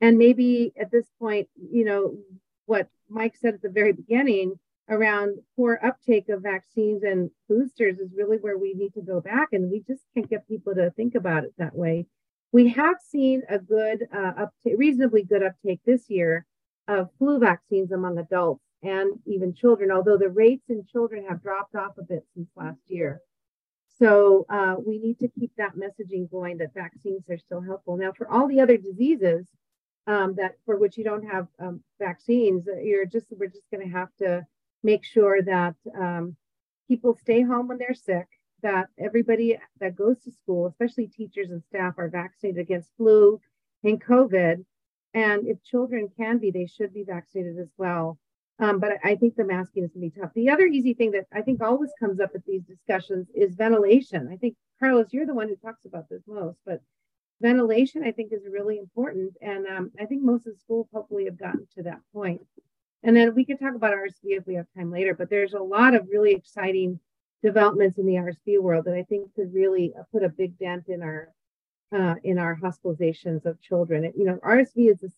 [0.00, 2.18] and maybe at this point, you know,
[2.66, 4.58] what Mike said at the very beginning
[4.88, 9.48] around poor uptake of vaccines and boosters is really where we need to go back,
[9.52, 12.06] and we just can't get people to think about it that way.
[12.52, 16.46] We have seen a good uh, uptake, reasonably good uptake this year
[16.86, 21.74] of flu vaccines among adults and even children, although the rates in children have dropped
[21.74, 23.20] off a bit since last year.
[23.98, 27.96] So uh, we need to keep that messaging going that vaccines are still helpful.
[27.96, 29.46] Now, for all the other diseases
[30.06, 33.88] um, that for which you don't have um, vaccines, uh, you're just we're just going
[33.88, 34.44] to have to
[34.84, 36.36] make sure that um,
[36.86, 38.28] people stay home when they're sick.
[38.62, 43.40] That everybody that goes to school, especially teachers and staff, are vaccinated against flu
[43.82, 44.64] and COVID.
[45.12, 48.18] And if children can be, they should be vaccinated as well.
[48.58, 50.32] Um, but I think the masking is going to be tough.
[50.34, 54.28] The other easy thing that I think always comes up at these discussions is ventilation.
[54.32, 56.80] I think, Carlos, you're the one who talks about this most, but
[57.42, 59.36] ventilation, I think, is really important.
[59.42, 62.42] And um, I think most of the schools hopefully have gotten to that point.
[63.04, 65.58] And then we can talk about RSV if we have time later, but there's a
[65.58, 66.98] lot of really exciting
[67.42, 70.84] developments in the RSV world that I think could really uh, put a big dent
[70.88, 71.28] in our
[71.94, 74.10] uh, in our hospitalizations of children.
[74.16, 75.12] you know, RSV is the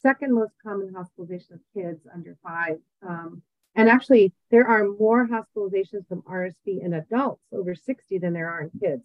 [0.00, 2.76] second most common hospitalization of kids under five.
[3.06, 3.42] Um,
[3.74, 8.62] and actually, there are more hospitalizations from RSV in adults over 60 than there are
[8.62, 9.02] in kids.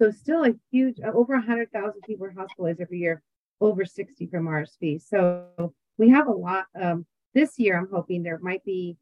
[0.00, 3.22] So, still a huge, uh, over 100,000 people are hospitalized every year,
[3.60, 5.02] over 60 from RSV.
[5.02, 6.66] So, we have a lot.
[6.80, 7.04] Um,
[7.36, 8.96] this year, I'm hoping there might be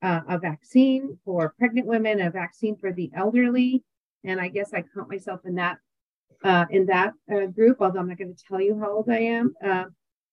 [0.00, 3.82] uh, a vaccine for pregnant women, a vaccine for the elderly,
[4.24, 5.78] and I guess I count myself in that
[6.44, 7.78] uh, in that uh, group.
[7.80, 9.54] Although I'm not going to tell you how old I am.
[9.62, 9.84] Uh,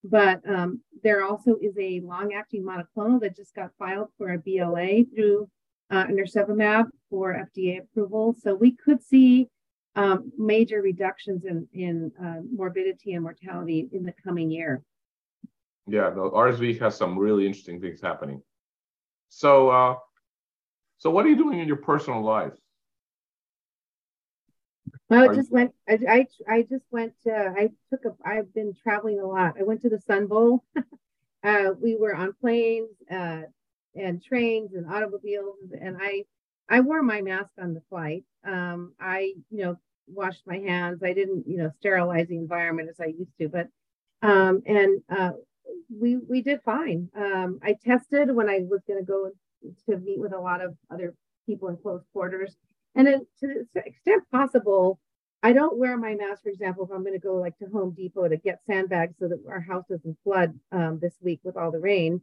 [0.04, 5.04] but um, there also is a long-acting monoclonal that just got filed for a BLA
[5.14, 5.50] through
[5.90, 8.36] uh, nirsevimab for FDA approval.
[8.40, 9.48] So we could see
[9.96, 14.84] um, major reductions in, in uh, morbidity and mortality in the coming year.
[15.88, 18.42] Yeah, the RSV has some really interesting things happening.
[19.30, 19.96] So, uh,
[20.98, 22.54] so what are you doing in your personal life?
[25.10, 25.74] Well, I just went.
[25.88, 27.14] I, I, I just went.
[27.24, 28.16] To, I took a.
[28.28, 29.56] I've been traveling a lot.
[29.58, 30.64] I went to the Sun Bowl.
[31.44, 33.44] uh, we were on planes uh,
[33.96, 36.26] and trains and automobiles, and I
[36.68, 38.26] I wore my mask on the flight.
[38.46, 39.78] Um, I you know
[40.08, 41.02] washed my hands.
[41.04, 43.68] I didn't you know sterilize the environment as I used to, but
[44.22, 45.32] um, and uh,
[45.90, 47.10] we we did fine.
[47.16, 49.32] Um, I tested when I was going to go
[49.90, 51.14] to meet with a lot of other
[51.46, 52.56] people in close quarters
[52.98, 55.00] and then to the extent possible,
[55.44, 57.94] I don't wear my mask, for example, if I'm going to go like to Home
[57.96, 61.72] Depot to get sandbags so that our house doesn't flood um, this week with all
[61.72, 62.20] the rain,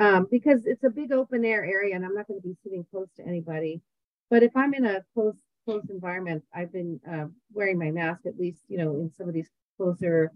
[0.00, 2.84] um, because it's a big open air area and I'm not going to be sitting
[2.90, 3.80] close to anybody.
[4.30, 8.38] But if I'm in a close close environment, I've been uh, wearing my mask at
[8.38, 10.32] least, you know, in some of these closer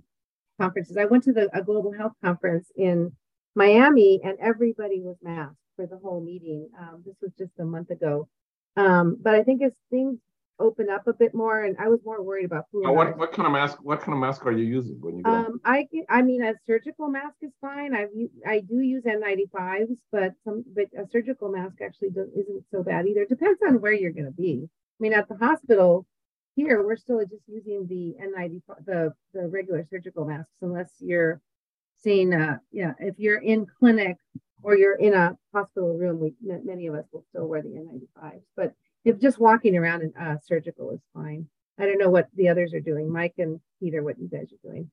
[0.61, 0.97] conferences.
[0.97, 3.13] I went to the a global health conference in
[3.55, 6.69] Miami and everybody was masked for the whole meeting.
[6.79, 8.29] Um, this was just a month ago.
[8.77, 10.19] Um, but I think as things
[10.61, 12.87] open up a bit more, and I was more worried about who.
[12.87, 13.79] Oh, what, what kind of mask?
[13.83, 15.31] What kind of mask are you using when you go?
[15.31, 17.95] Um, I I mean, a surgical mask is fine.
[17.97, 18.07] I
[18.47, 23.25] I do use N95s, but some but a surgical mask actually isn't so bad either.
[23.25, 24.61] Depends on where you're going to be.
[24.63, 26.07] I mean, at the hospital
[26.57, 31.41] here, we're still just using the N95, the the regular surgical masks, unless you're
[32.03, 34.17] seeing, uh, yeah, if you're in clinic
[34.63, 38.43] or you're in a hospital room, we many of us will still wear the N95s.
[38.57, 38.75] But
[39.05, 41.47] if just walking around in uh, surgical is fine.
[41.79, 44.69] I don't know what the others are doing, Mike and Peter, what you guys are
[44.69, 44.91] doing.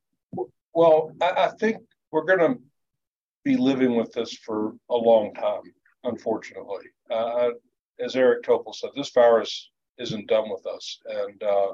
[0.74, 1.78] Well, I, I think
[2.12, 2.62] we're going to
[3.44, 5.64] be living with this for a long time,
[6.06, 6.86] unfortunately.
[7.12, 7.50] Uh,
[8.00, 11.74] as Eric Topol said, this virus isn't done with us, and uh,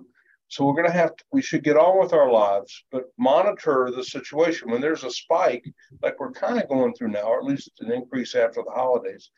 [0.54, 3.90] so we're going to have to, we should get on with our lives, but monitor
[3.90, 4.70] the situation.
[4.70, 5.66] When there's a spike,
[6.04, 9.32] like we're kind of going through now, or at least an increase after the holidays,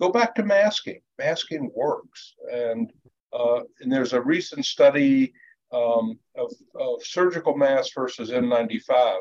[0.00, 1.00] go back to masking.
[1.16, 2.34] Masking works.
[2.52, 2.92] And,
[3.32, 5.32] uh, and there's a recent study
[5.72, 9.18] um, of, of surgical masks versus N95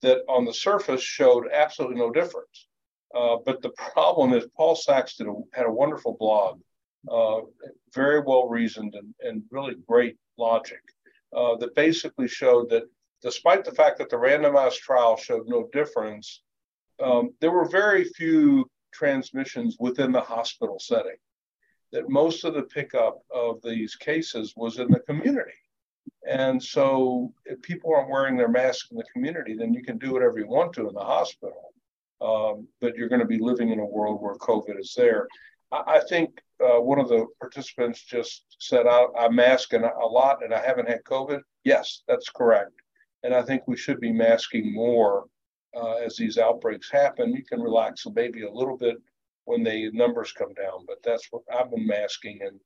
[0.00, 2.68] that on the surface showed absolutely no difference.
[3.14, 6.60] Uh, but the problem is Paul Saxton had a wonderful blog,
[7.10, 7.40] uh,
[7.94, 10.80] very well reasoned and, and really great logic
[11.34, 12.84] uh, that basically showed that
[13.22, 16.42] despite the fact that the randomized trial showed no difference,
[17.02, 21.16] um, there were very few transmissions within the hospital setting.
[21.92, 25.50] That most of the pickup of these cases was in the community.
[26.28, 30.12] And so, if people aren't wearing their mask in the community, then you can do
[30.12, 31.72] whatever you want to in the hospital.
[32.20, 35.26] Um, but you're going to be living in a world where COVID is there.
[35.72, 40.52] I, think uh, one of the participants just said, I, I'm masking a lot and
[40.52, 41.40] I haven't had COVID.
[41.64, 42.72] Yes, that's correct.
[43.22, 45.26] And I think we should be masking more
[45.76, 47.32] uh, as these outbreaks happen.
[47.32, 48.96] You can relax maybe a little bit
[49.44, 52.58] when the numbers come down, but that's what I've been masking in,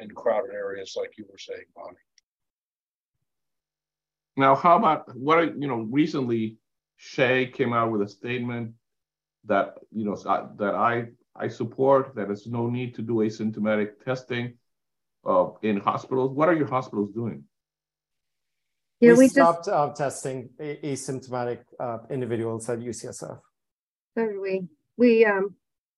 [0.00, 1.96] in crowded areas, like you were saying, Bonnie.
[4.36, 6.56] Now, how about what, I you know, recently
[7.00, 8.72] SHEA came out with a statement
[9.44, 10.16] that, you know,
[10.58, 11.06] that I,
[11.40, 14.54] I support, that there's no need to do asymptomatic testing
[15.26, 16.32] uh, in hospitals.
[16.32, 17.44] What are your hospitals doing?
[19.00, 23.40] Yeah, we, we stopped just, uh, testing asymptomatic uh, individuals at UCSF.
[24.14, 24.68] So did we.
[24.98, 25.54] We, um,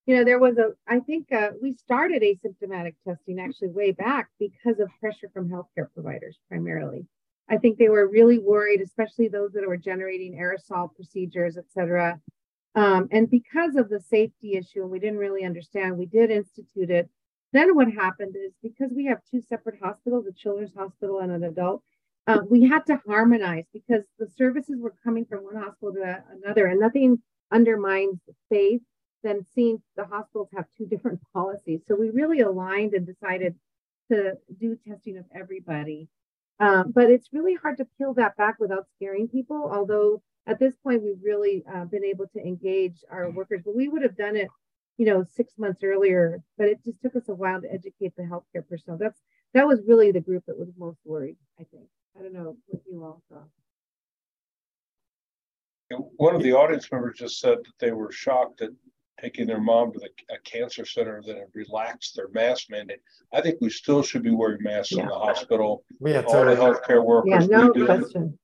[0.07, 4.29] you know, there was a, I think uh, we started asymptomatic testing actually way back
[4.39, 7.07] because of pressure from healthcare providers primarily.
[7.49, 12.21] I think they were really worried, especially those that were generating aerosol procedures, et cetera.
[12.75, 16.91] Um, and because of the safety issue, and we didn't really understand, we did institute
[16.91, 17.09] it.
[17.53, 21.45] Then what happened is because we have two separate hospitals, a children's hospital and an
[21.45, 21.83] adult,
[22.27, 26.67] uh, we had to harmonize because the services were coming from one hospital to another,
[26.67, 27.19] and nothing
[27.51, 28.81] undermines faith
[29.25, 31.81] than seeing the hospitals have two different policies.
[31.89, 33.55] So we really aligned and decided
[34.11, 36.09] to do testing of everybody.
[36.61, 39.71] Um, but it's really hard to peel that back without scaring people.
[39.73, 43.89] Although at this point we've really uh, been able to engage our workers, but we
[43.89, 44.49] would have done it,
[44.99, 46.43] you know, six months earlier.
[46.59, 48.99] But it just took us a while to educate the healthcare personnel.
[48.99, 49.21] That's
[49.55, 51.37] that was really the group that was most worried.
[51.61, 51.87] I think.
[52.19, 53.49] I don't know what you all thought.
[56.17, 58.71] One of the audience members just said that they were shocked at
[59.21, 63.01] taking their mom to the, a cancer center that had relaxed their mask mandate.
[63.33, 65.03] I think we still should be wearing masks yeah.
[65.03, 65.85] in the hospital.
[66.01, 66.57] Yeah, all totally.
[66.57, 67.47] the healthcare workers.
[67.49, 68.39] Yeah, no question.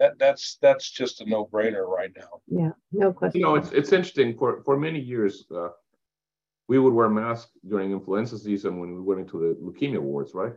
[0.00, 2.40] That, that's that's just a no-brainer right now.
[2.48, 3.40] Yeah, no question.
[3.40, 4.36] You know, it's it's interesting.
[4.36, 5.68] For for many years, uh,
[6.68, 10.54] we would wear masks during influenza season when we went into the leukemia wards, right?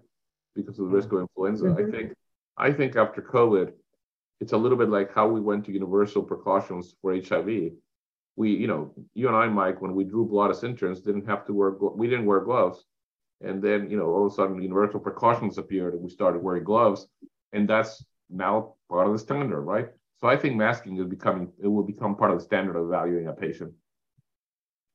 [0.55, 1.65] Because of the risk of influenza.
[1.65, 1.88] Mm-hmm.
[1.88, 2.13] I think
[2.57, 3.73] I think after COVID,
[4.39, 7.73] it's a little bit like how we went to universal precautions for HIV
[8.38, 11.45] we, you know, you and I, Mike, when we drew blood as interns, didn't have
[11.47, 12.85] to wear, we didn't wear gloves.
[13.41, 16.63] And then, you know, all of a sudden universal precautions appeared and we started wearing
[16.63, 17.07] gloves.
[17.51, 19.88] And that's now part of the standard, right?
[20.19, 23.27] So I think masking is becoming, it will become part of the standard of evaluating
[23.27, 23.71] a patient.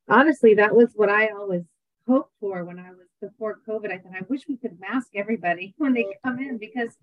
[0.08, 1.62] Honestly, that was what I always
[2.08, 3.92] hoped for when I was before COVID.
[3.92, 6.96] I thought, I wish we could mask everybody when they come in because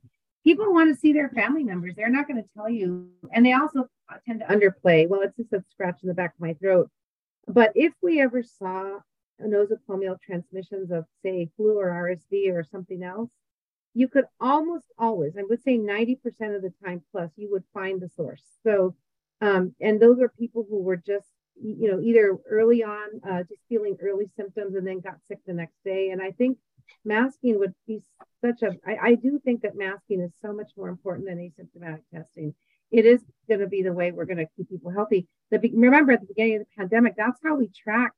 [0.44, 1.96] people want to see their family members.
[1.96, 3.10] They're not going to tell you.
[3.32, 3.88] And they also
[4.26, 5.08] tend to underplay.
[5.08, 6.90] Well, it's just a scratch in the back of my throat.
[7.48, 9.00] But if we ever saw
[9.42, 13.32] nosocomial transmissions of, say, flu or RSV or something else,
[13.94, 16.18] you could almost always, I would say 90%
[16.56, 18.44] of the time plus, you would find the source.
[18.64, 18.96] So,
[19.42, 21.28] um, and those are people who were just,
[21.62, 25.54] you know, either early on, uh, just feeling early symptoms and then got sick the
[25.54, 26.10] next day.
[26.12, 26.58] And I think
[27.04, 28.02] masking would be
[28.42, 32.02] such a, I, I do think that masking is so much more important than asymptomatic
[32.14, 32.54] testing
[32.92, 35.28] it is going to be the way we're going to keep people healthy.
[35.52, 38.16] The, remember at the beginning of the pandemic, that's how we tracked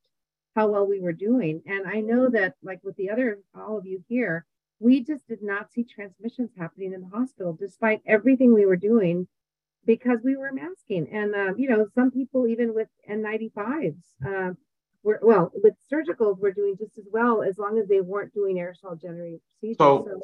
[0.56, 1.62] how well we were doing.
[1.66, 4.46] And I know that, like with the other, all of you here,
[4.82, 9.28] we just did not see transmissions happening in the hospital despite everything we were doing
[9.86, 11.08] because we were masking.
[11.12, 14.54] And, uh, you know, some people, even with N95s, uh,
[15.04, 18.58] were, well, with surgicals, were doing just as well as long as they weren't doing
[18.58, 19.78] aerosol generating procedures.
[19.78, 20.22] So, so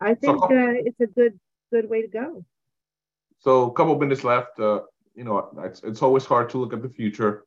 [0.00, 1.38] I think so, uh, it's a good,
[1.70, 2.44] good way to go.
[3.38, 4.58] So a couple of minutes left.
[4.58, 4.80] Uh,
[5.14, 7.44] you know, it's, it's always hard to look at the future,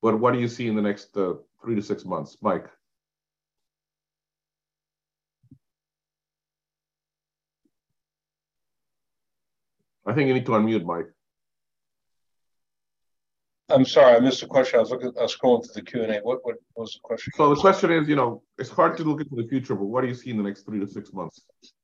[0.00, 2.66] but what do you see in the next uh, three to six months, Mike?
[10.08, 11.06] I think you need to unmute, Mike.
[13.68, 14.78] I'm sorry, I missed the question.
[14.78, 16.18] I was looking, I was scrolling through the Q and A.
[16.20, 17.30] What, what was the question?
[17.36, 20.00] So the question is, you know, it's hard to look into the future, but what
[20.00, 21.42] do you see in the next three to six months?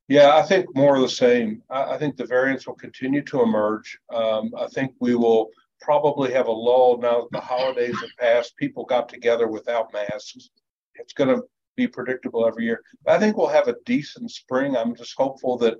[0.09, 1.63] Yeah, I think more of the same.
[1.69, 3.99] I, I think the variants will continue to emerge.
[4.15, 5.51] Um, I think we will
[5.83, 8.57] probably have a lull now that the holidays have passed.
[8.57, 10.49] People got together without masks.
[10.95, 11.43] It's going to
[11.77, 12.81] be predictable every year.
[13.07, 14.75] I think we'll have a decent spring.
[14.75, 15.77] I'm just hopeful that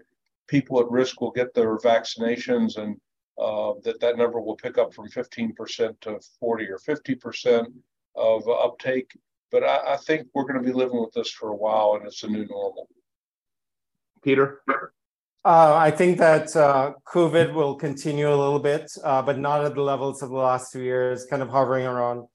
[0.49, 2.97] people at risk will get their vaccinations and
[3.41, 7.67] uh, that that number will pick up from 15% to 40 or 50%
[8.17, 9.11] of uptake.
[9.51, 12.07] But I, I think we're going to be living with this for a while, and
[12.07, 12.89] it's a new normal.
[14.23, 14.63] Peter?
[15.45, 19.75] Uh, I think that uh, COVID will continue a little bit, uh, but not at
[19.75, 22.27] the levels of the last two years, kind of hovering around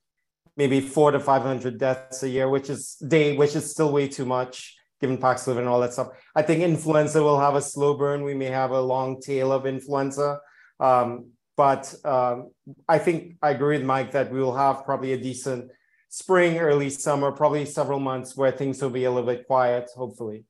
[0.58, 4.26] maybe four to 500 deaths a year, which is day, which is still way too
[4.26, 6.10] much given Paxlovid and all that stuff.
[6.36, 8.24] I think influenza will have a slow burn.
[8.24, 10.40] We may have a long tail of influenza.
[10.80, 12.52] Um, but um,
[12.88, 15.72] I think I agree with Mike that we will have probably a decent
[16.10, 20.46] spring, early summer, probably several months where things will be a little bit quiet, hopefully.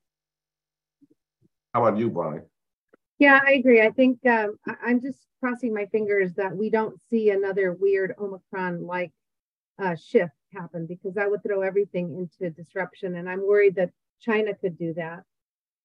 [1.74, 2.42] How about you, Bonnie?
[3.18, 3.82] Yeah, I agree.
[3.82, 8.14] I think um, I- am just crossing my fingers that we don't see another weird
[8.18, 9.12] Omicron like
[9.82, 13.16] uh, shift happen because that would throw everything into disruption.
[13.16, 13.90] And I'm worried that
[14.20, 15.22] China could do that.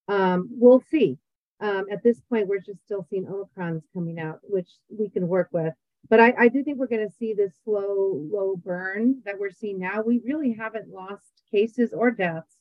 [0.08, 1.18] Um, we'll see.
[1.60, 5.48] Um, at this point, we're just still seeing Omicrons coming out, which we can work
[5.52, 5.72] with.
[6.08, 9.50] But I, I do think we're going to see this slow, low burn that we're
[9.50, 10.02] seeing now.
[10.02, 12.56] We really haven't lost cases or deaths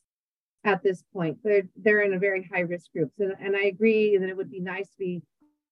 [0.63, 1.38] at this point.
[1.43, 3.11] They're they're in a very high risk group.
[3.17, 5.21] So, and I agree that it would be nice to be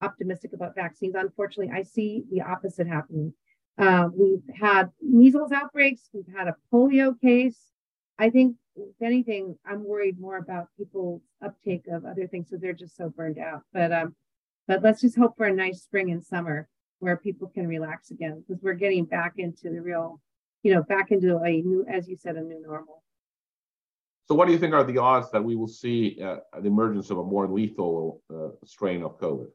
[0.02, 1.16] optimistic about vaccines.
[1.16, 3.34] Unfortunately, I see the opposite happening.
[3.78, 6.10] Uh, we've had measles outbreaks.
[6.14, 7.58] We've had a polio case.
[8.18, 12.50] I think, if anything, I'm worried more about people's uptake of other things.
[12.50, 13.62] So they're just so burned out.
[13.74, 14.16] But um,
[14.68, 16.68] but let's just hope for a nice spring and summer
[17.00, 20.22] where people can relax again because we're getting back into the real,
[20.64, 23.04] you know, back into a new, as you said, a new normal.
[24.26, 27.10] So, what do you think are the odds that we will see uh, the emergence
[27.10, 29.48] of a more lethal uh, strain of COVID?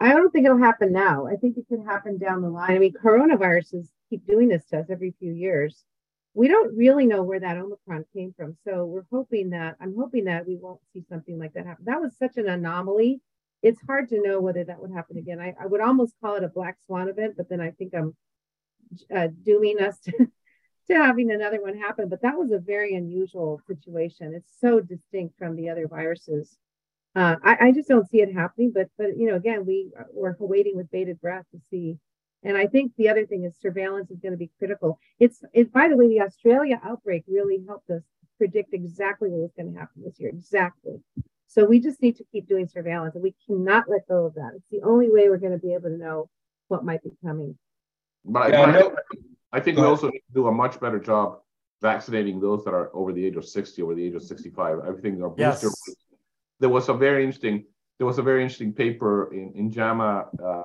[0.00, 1.26] I don't think it'll happen now.
[1.26, 2.70] I think it could happen down the line.
[2.70, 5.84] I mean, coronaviruses keep doing this to us every few years.
[6.36, 8.58] We don't really know where that Omicron came from.
[8.62, 11.86] So we're hoping that I'm hoping that we won't see something like that happen.
[11.86, 13.22] That was such an anomaly.
[13.62, 15.40] It's hard to know whether that would happen again.
[15.40, 18.14] I, I would almost call it a black swan event, but then I think I'm
[19.14, 20.12] uh, dooming us to,
[20.88, 22.10] to having another one happen.
[22.10, 24.34] But that was a very unusual situation.
[24.34, 26.58] It's so distinct from the other viruses.
[27.14, 28.72] Uh, I, I, just don't see it happening.
[28.74, 31.96] But but you know, again, we we're waiting with bated breath to see.
[32.42, 34.98] And I think the other thing is surveillance is going to be critical.
[35.18, 35.72] It's it.
[35.72, 38.02] By the way, the Australia outbreak really helped us
[38.38, 40.30] predict exactly what was going to happen this year.
[40.30, 41.00] Exactly.
[41.46, 44.52] So we just need to keep doing surveillance, and we cannot let go of that.
[44.54, 46.28] It's the only way we're going to be able to know
[46.68, 47.56] what might be coming.
[48.24, 48.88] But yeah,
[49.52, 51.38] I, I think we also need to do a much better job
[51.80, 54.78] vaccinating those that are over the age of 60, over the age of 65.
[54.80, 55.68] I think our booster.
[55.68, 55.96] Yes.
[56.58, 57.64] There was a very interesting.
[57.98, 60.26] There was a very interesting paper in in JAMA.
[60.42, 60.62] Uh, I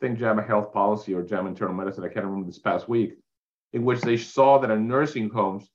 [0.00, 2.04] think JAMA Health Policy or JAMA Internal Medicine.
[2.04, 3.18] I can't remember this past week,
[3.72, 5.68] in which they saw that in nursing homes,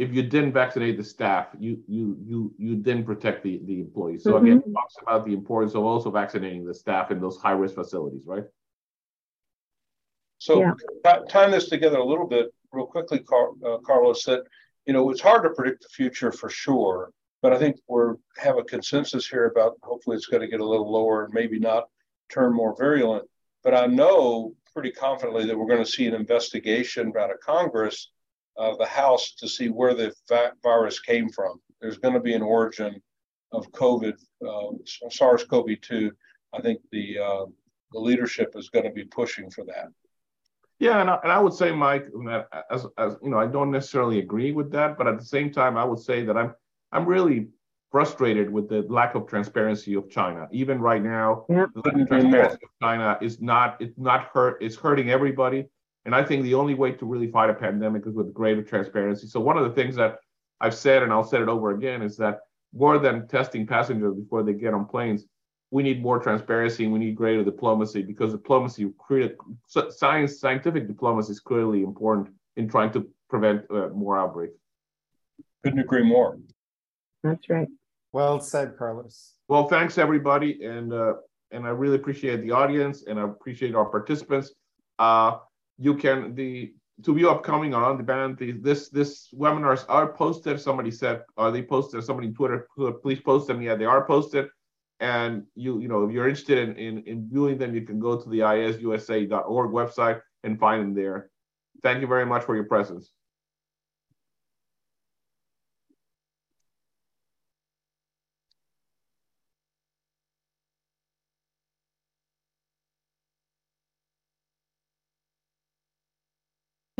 [0.00, 4.22] if you didn't vaccinate the staff, you you you you didn't protect the the employees.
[4.22, 4.46] So mm-hmm.
[4.46, 7.74] again, it talks about the importance of also vaccinating the staff in those high risk
[7.74, 8.44] facilities, right?
[10.38, 10.60] So
[11.04, 11.18] yeah.
[11.28, 14.44] tying this together a little bit, real quickly, Car- uh, Carlos, that
[14.86, 17.10] you know it's hard to predict the future for sure,
[17.42, 20.66] but I think we're have a consensus here about hopefully it's going to get a
[20.66, 21.88] little lower and maybe not
[22.32, 23.28] turn more virulent.
[23.62, 28.10] But I know pretty confidently that we're going to see an investigation out of Congress,
[28.56, 30.12] of the House, to see where the
[30.62, 31.60] virus came from.
[31.80, 33.02] There's going to be an origin
[33.52, 34.14] of COVID,
[34.46, 36.10] uh, SARS-CoV-2.
[36.52, 37.44] I think the uh,
[37.92, 39.88] the leadership is going to be pushing for that.
[40.78, 42.06] Yeah, and I, and I would say, Mike,
[42.70, 45.76] as, as you know, I don't necessarily agree with that, but at the same time,
[45.76, 46.54] I would say that I'm
[46.92, 47.48] I'm really
[47.90, 50.48] frustrated with the lack of transparency of China.
[50.52, 54.76] Even right now, the lack of transparency of China is not it's not hurt it's
[54.76, 55.66] hurting everybody.
[56.04, 59.26] And I think the only way to really fight a pandemic is with greater transparency.
[59.26, 60.18] So one of the things that
[60.60, 62.40] I've said, and I'll say it over again, is that
[62.72, 65.26] more than testing passengers before they get on planes,
[65.70, 68.90] we need more transparency and we need greater diplomacy because diplomacy,
[69.90, 74.56] science, scientific diplomacy is clearly important in trying to prevent uh, more outbreaks.
[75.62, 76.38] Couldn't agree more.
[77.22, 77.68] That's right.
[78.12, 79.34] Well said, Carlos.
[79.48, 81.14] Well, thanks everybody, and uh,
[81.50, 84.52] and I really appreciate the audience and I appreciate our participants.
[84.98, 85.38] Uh,
[85.78, 86.72] you can the
[87.04, 90.60] to view upcoming or on demand the, this this webinars are posted.
[90.60, 92.04] Somebody said, are they posted?
[92.04, 92.68] Somebody on Twitter,
[93.02, 93.62] please post them.
[93.62, 94.48] Yeah, they are posted
[95.00, 98.16] and you you know if you're interested in, in, in viewing them you can go
[98.16, 101.30] to the iasusa.org website and find them there
[101.82, 103.10] thank you very much for your presence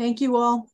[0.01, 0.67] Thank you all.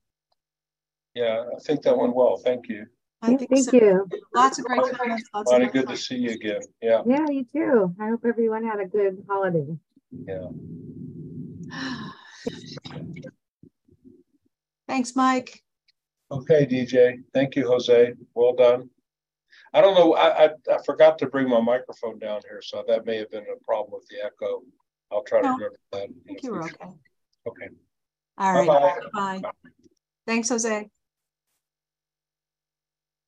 [1.14, 2.38] Yeah, I think that went well.
[2.38, 2.86] Thank you.
[3.22, 3.76] I think Thank so.
[3.76, 4.08] you.
[4.34, 5.28] Lots of great comments.
[5.34, 6.62] Lots Bonnie, good to see you again.
[6.82, 7.02] Yeah.
[7.06, 7.94] Yeah, you too.
[8.00, 9.78] I hope everyone had a good holiday.
[10.12, 10.48] Yeah.
[14.88, 15.62] Thanks, Mike.
[16.32, 17.22] Okay, DJ.
[17.34, 18.14] Thank you, Jose.
[18.34, 18.90] Well done.
[19.74, 20.14] I don't know.
[20.14, 23.44] I, I, I forgot to bring my microphone down here, so that may have been
[23.44, 24.62] a problem with the echo.
[25.12, 26.04] I'll try no, to remember that.
[26.04, 26.94] I think you were okay.
[27.46, 27.68] Okay.
[28.38, 28.68] All right.
[29.14, 29.42] Bye-bye.
[30.26, 30.90] Thanks, Jose.